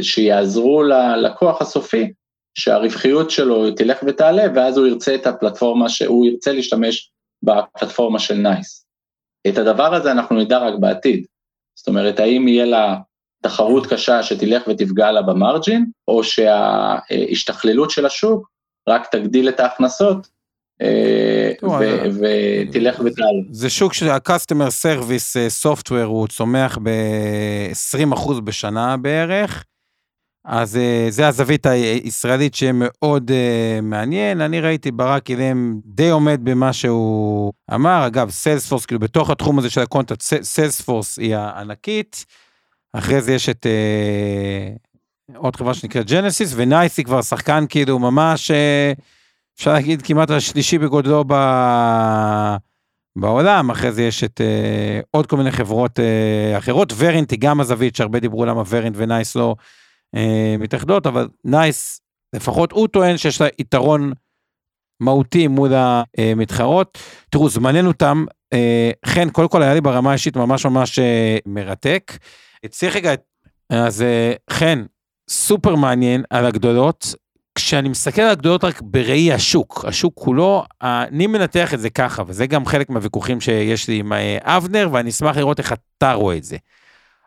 [0.00, 2.12] שיעזרו ללקוח הסופי,
[2.58, 8.89] שהרווחיות שלו תלך ותעלה, ואז הוא ירצה את הפלטפורמה, שהוא ירצה להשתמש בפלטפורמה של נייס.
[9.48, 11.24] את הדבר הזה אנחנו נדע רק בעתיד.
[11.78, 12.96] זאת אומרת, האם יהיה לה
[13.42, 18.50] תחרות קשה שתלך ותפגע לה ב margin, או שההשתכללות של השוק
[18.88, 20.28] רק תגדיל את ההכנסות
[20.82, 21.52] אה,
[22.20, 23.42] ותלך ותעלה.
[23.50, 29.64] זה שוק של ה-customer service אה, software הוא צומח ב-20% בשנה בערך,
[30.44, 34.40] אז אה, זה הזווית הישראלית שמאוד uh, מעניין.
[34.40, 38.06] אני ראיתי ברק אילם די עומד במה שהוא אמר.
[38.06, 42.24] אגב, Salesforce, כאילו בתוך התחום הזה של ה contact, Salesforce היא הענקית.
[42.92, 48.50] אחרי זה יש את uh, עוד חברה שנקראת Genesys, ונייס היא כבר שחקן כאילו ממש,
[48.50, 49.00] uh,
[49.58, 51.34] אפשר להגיד כמעט השלישי בגודלו ב...
[53.16, 57.60] בעולם, אחרי זה יש את uh, עוד כל מיני חברות uh, אחרות, Verint היא גם
[57.60, 59.54] הזווית שהרבה דיברו למה Verint ונייס לא
[60.16, 62.00] uh, מתאחדות, אבל נייס,
[62.32, 64.12] לפחות הוא טוען שיש לה יתרון
[65.00, 66.98] מהותי מול המתחרות.
[67.30, 68.24] תראו, זמננו תם,
[68.54, 71.02] uh, חן, קודם כל היה לי ברמה האישית ממש ממש uh,
[71.46, 72.12] מרתק.
[72.68, 73.14] צריך רגע,
[73.70, 74.84] אז uh, חן,
[75.30, 77.14] סופר מעניין על הגדולות,
[77.54, 82.46] כשאני מסתכל על הגדולות רק בראי השוק, השוק כולו, אני מנתח את זה ככה, וזה
[82.46, 86.44] גם חלק מהוויכוחים שיש לי עם אה, אבנר, ואני אשמח לראות איך אתה רואה את
[86.44, 86.56] זה.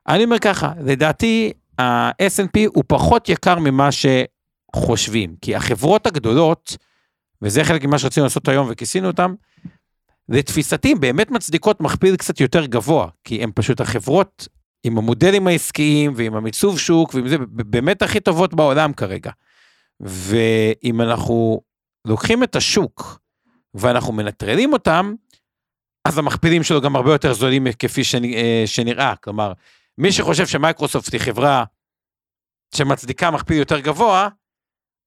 [0.07, 6.77] אני אומר ככה, לדעתי ה snp הוא פחות יקר ממה שחושבים, כי החברות הגדולות,
[7.41, 9.33] וזה חלק ממה שרצינו לעשות היום וכיסינו אותם,
[10.29, 14.47] לתפיסתי באמת מצדיקות מכפיל קצת יותר גבוה, כי הן פשוט החברות
[14.83, 19.31] עם המודלים העסקיים ועם המיצוב שוק ועם זה באמת הכי טובות בעולם כרגע.
[19.99, 21.61] ואם אנחנו
[22.07, 23.19] לוקחים את השוק
[23.73, 25.13] ואנחנו מנטרלים אותם,
[26.05, 28.01] אז המכפילים שלו גם הרבה יותר זולים כפי
[28.35, 29.13] אה, שנראה.
[29.15, 29.53] כלומר,
[29.97, 31.63] מי שחושב שמייקרוסופט היא חברה
[32.75, 34.29] שמצדיקה מכפיל יותר גבוה,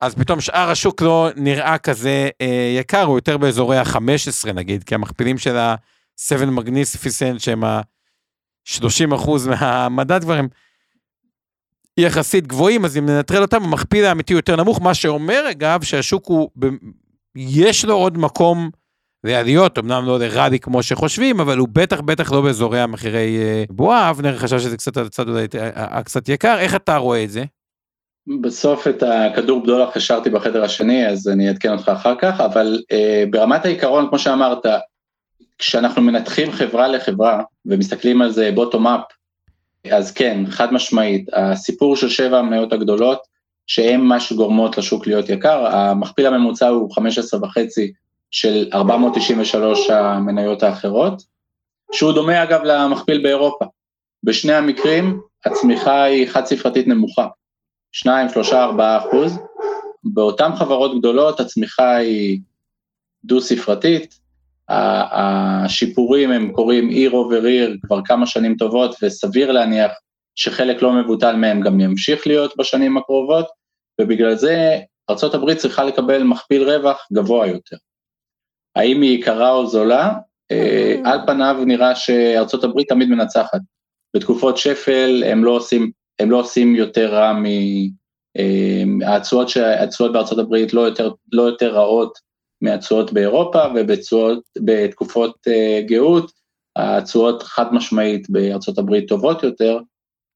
[0.00, 4.94] אז פתאום שאר השוק לא נראה כזה אה, יקר, הוא יותר באזורי ה-15 נגיד, כי
[4.94, 9.30] המכפילים של ה-7 מגניסיפיסנט שהם ה-30%
[9.60, 10.48] מהמדד כבר הם
[11.96, 16.50] יחסית גבוהים, אז אם ננטרל אותם, המכפיל האמיתי יותר נמוך, מה שאומר אגב שהשוק הוא,
[17.36, 18.70] יש לו עוד מקום
[19.26, 24.10] לעליות, אמנם לא לרלי כמו שחושבים, אבל הוא בטח בטח לא באזורי המחירי אה, בועה,
[24.10, 24.96] אבנר חשב שזה קצת
[25.28, 27.44] אולי אה, אה, קצת יקר, איך אתה רואה את זה?
[28.40, 33.24] בסוף את הכדור בדולח השארתי בחדר השני, אז אני אעדכן אותך אחר כך, אבל אה,
[33.30, 34.66] ברמת העיקרון, כמו שאמרת,
[35.58, 39.00] כשאנחנו מנתחים חברה לחברה ומסתכלים על זה בוטום אפ,
[39.90, 43.18] אז כן, חד משמעית, הסיפור של שבע המניות הגדולות,
[43.66, 47.92] שהן מה שגורמות לשוק להיות יקר, המכפיל הממוצע הוא 15 וחצי
[48.36, 51.22] של 493 המניות האחרות,
[51.92, 53.64] שהוא דומה אגב למכפיל באירופה.
[54.22, 57.26] בשני המקרים הצמיחה היא חד ספרתית נמוכה,
[57.92, 59.38] 2, 3, 4 אחוז,
[60.04, 62.40] באותן חברות גדולות הצמיחה היא
[63.24, 64.18] דו ספרתית,
[64.68, 69.92] השיפורים הם קורים עיר עובר עיר כבר כמה שנים טובות, וסביר להניח
[70.34, 73.46] שחלק לא מבוטל מהם גם ימשיך להיות בשנים הקרובות,
[74.00, 74.78] ובגלל זה
[75.10, 77.76] ארה"ב צריכה לקבל מכפיל רווח גבוה יותר.
[78.76, 80.12] האם היא יקרה או זולה?
[80.50, 83.60] אה, על פניו נראה שארצות הברית תמיד מנצחת.
[84.16, 87.44] בתקופות שפל הם לא עושים, הם לא עושים יותר רע מ...
[88.38, 89.16] אה,
[89.82, 92.18] התשואות בארצות הברית לא יותר, לא יותר רעות
[92.60, 96.32] מהתשואות באירופה ובתקופות uh, גאות
[96.76, 99.78] התשואות חד משמעית בארצות הברית טובות יותר,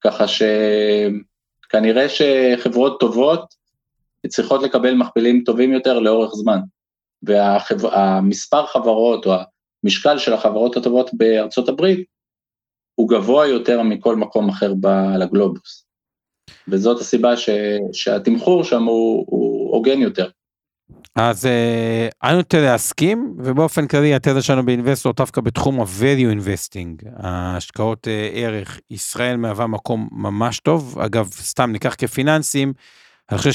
[0.05, 3.55] ככה שכנראה שחברות טובות
[4.29, 6.59] צריכות לקבל מכפילים טובים יותר לאורך זמן.
[7.23, 9.33] והמספר חברות או
[9.85, 12.07] המשקל של החברות הטובות בארצות הברית
[12.95, 14.73] הוא גבוה יותר מכל מקום אחר
[15.15, 15.87] על הגלובוס.
[16.69, 17.49] וזאת הסיבה ש,
[17.93, 20.29] שהתמחור שם הוא, הוא הוגן יותר.
[21.17, 28.09] אז אה, אני נוטה להסכים, ובאופן כללי התזה שלנו באינבסטור דווקא בתחום ה-value investing, ההשקעות
[28.09, 32.73] אה, ערך, ישראל מהווה מקום ממש טוב, אגב, סתם ניקח כפיננסים,
[33.31, 33.53] אני חושב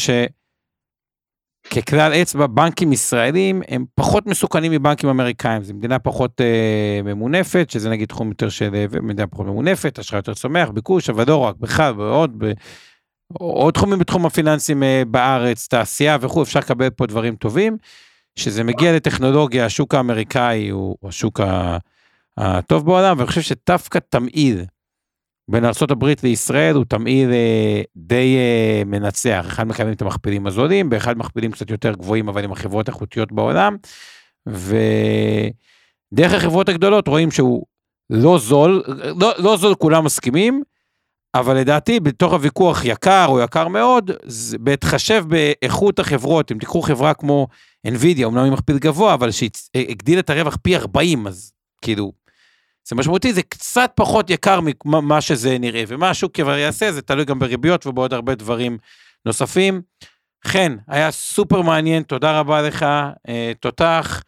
[1.73, 7.89] שככלל אצבע, בנקים ישראלים הם פחות מסוכנים מבנקים אמריקאים, זו מדינה פחות אה, ממונפת, שזה
[7.89, 11.55] נגיד תחום יותר של אה, מדינה פחות ממונפת, אשראי יותר צומח, ביקוש, אבל לא רק,
[11.55, 12.43] בכלל, ועוד,
[13.33, 17.77] עוד תחומים בתחום הפיננסים אה, בארץ, תעשייה וכו', אפשר לקבל פה דברים טובים.
[18.39, 21.39] שזה מגיע לטכנולוגיה, השוק האמריקאי הוא השוק
[22.37, 24.65] הטוב בעולם, ואני חושב שדווקא תמהיל
[25.47, 29.45] בין ארה"ב לישראל הוא תמהיל אה, די אה, מנצח.
[29.47, 33.77] אחד מקבלים את המכפילים הזולים, באחד מכפילים קצת יותר גבוהים, אבל עם החברות איכותיות בעולם.
[34.47, 37.65] ודרך החברות הגדולות רואים שהוא
[38.09, 38.83] לא זול,
[39.19, 40.63] לא, לא זול כולם מסכימים,
[41.35, 44.11] אבל לדעתי בתוך הוויכוח יקר או יקר מאוד,
[44.59, 47.47] בהתחשב באיכות החברות, אם תיקחו חברה כמו
[47.87, 51.51] NVIDIA, אמנם היא מכפיל גבוה, אבל שהגדיל את הרווח פי 40, אז
[51.81, 52.11] כאילו,
[52.87, 57.25] זה משמעותי, זה קצת פחות יקר ממה שזה נראה, ומה השוק כבר יעשה, זה תלוי
[57.25, 58.77] גם בריביות ובעוד הרבה דברים
[59.25, 59.81] נוספים.
[60.47, 62.85] חן, היה סופר מעניין, תודה רבה לך,
[63.29, 64.23] אה, תותח.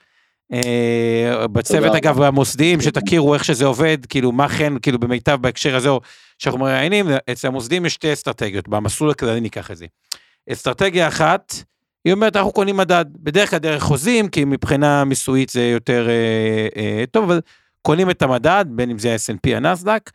[0.54, 1.96] אה, בצוות.
[1.96, 6.02] אגב המוסדיים, שתכירו איך שזה עובד, כאילו מה כן, כאילו במיטב בהקשר הזה, או
[6.40, 9.86] שאנחנו מראיינים, אצל המוסדיים יש שתי אסטרטגיות, במסלול הכללי ניקח את זה.
[10.52, 11.54] אסטרטגיה אחת,
[12.06, 16.68] היא אומרת אנחנו קונים מדד, בדרך כלל דרך חוזים, כי מבחינה מיסויית זה יותר אה,
[16.82, 17.42] אה, טוב, אבל
[17.88, 20.12] קונים את המדד, בין אם זה ה-S&P, הנסדק,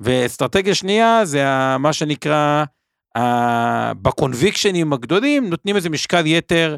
[0.00, 1.44] ואסטרטגיה שנייה זה
[1.78, 2.64] מה שנקרא,
[4.02, 6.76] בקונביקשנים הגדולים, נותנים איזה משקל יתר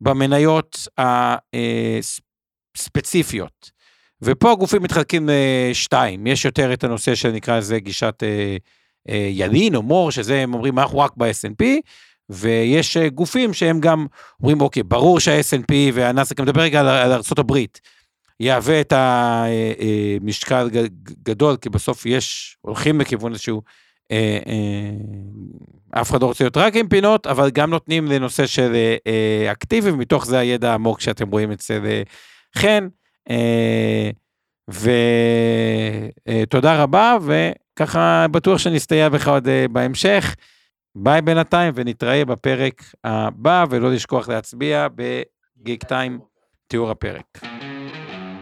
[0.00, 0.88] במניות
[2.76, 3.70] הספציפיות.
[4.22, 8.56] ופה הגופים מתחלקים לשתיים, יש יותר את הנושא שנקרא לזה גישת אה,
[9.08, 11.64] אה, ילין או מור, שזה הם אומרים אנחנו רק ב-S&P,
[12.30, 14.06] ויש אה, גופים שהם גם
[14.40, 17.58] אומרים אוקיי, ברור שה-S&P והנאסדק, אני מדבר רגע על ארה"ב,
[18.40, 20.70] יהווה את המשקל
[21.22, 23.62] גדול, כי בסוף יש, הולכים לכיוון איזשהו,
[24.10, 28.74] אה, אה, אף אחד לא רוצה להיות רק עם פינות, אבל גם נותנים לנושא של
[28.74, 32.02] אה, אה, אקטיבי, ומתוך זה הידע העמוק שאתם רואים אצל אה,
[32.56, 32.88] חן.
[33.30, 34.10] אה,
[36.28, 40.34] ותודה רבה, וככה בטוח שנסתייע בך עוד אה, בהמשך.
[40.96, 46.18] ביי בינתיים, ונתראה בפרק הבא, ולא לשכוח להצביע בגיק טיים,
[46.66, 47.38] תיאור הפרק.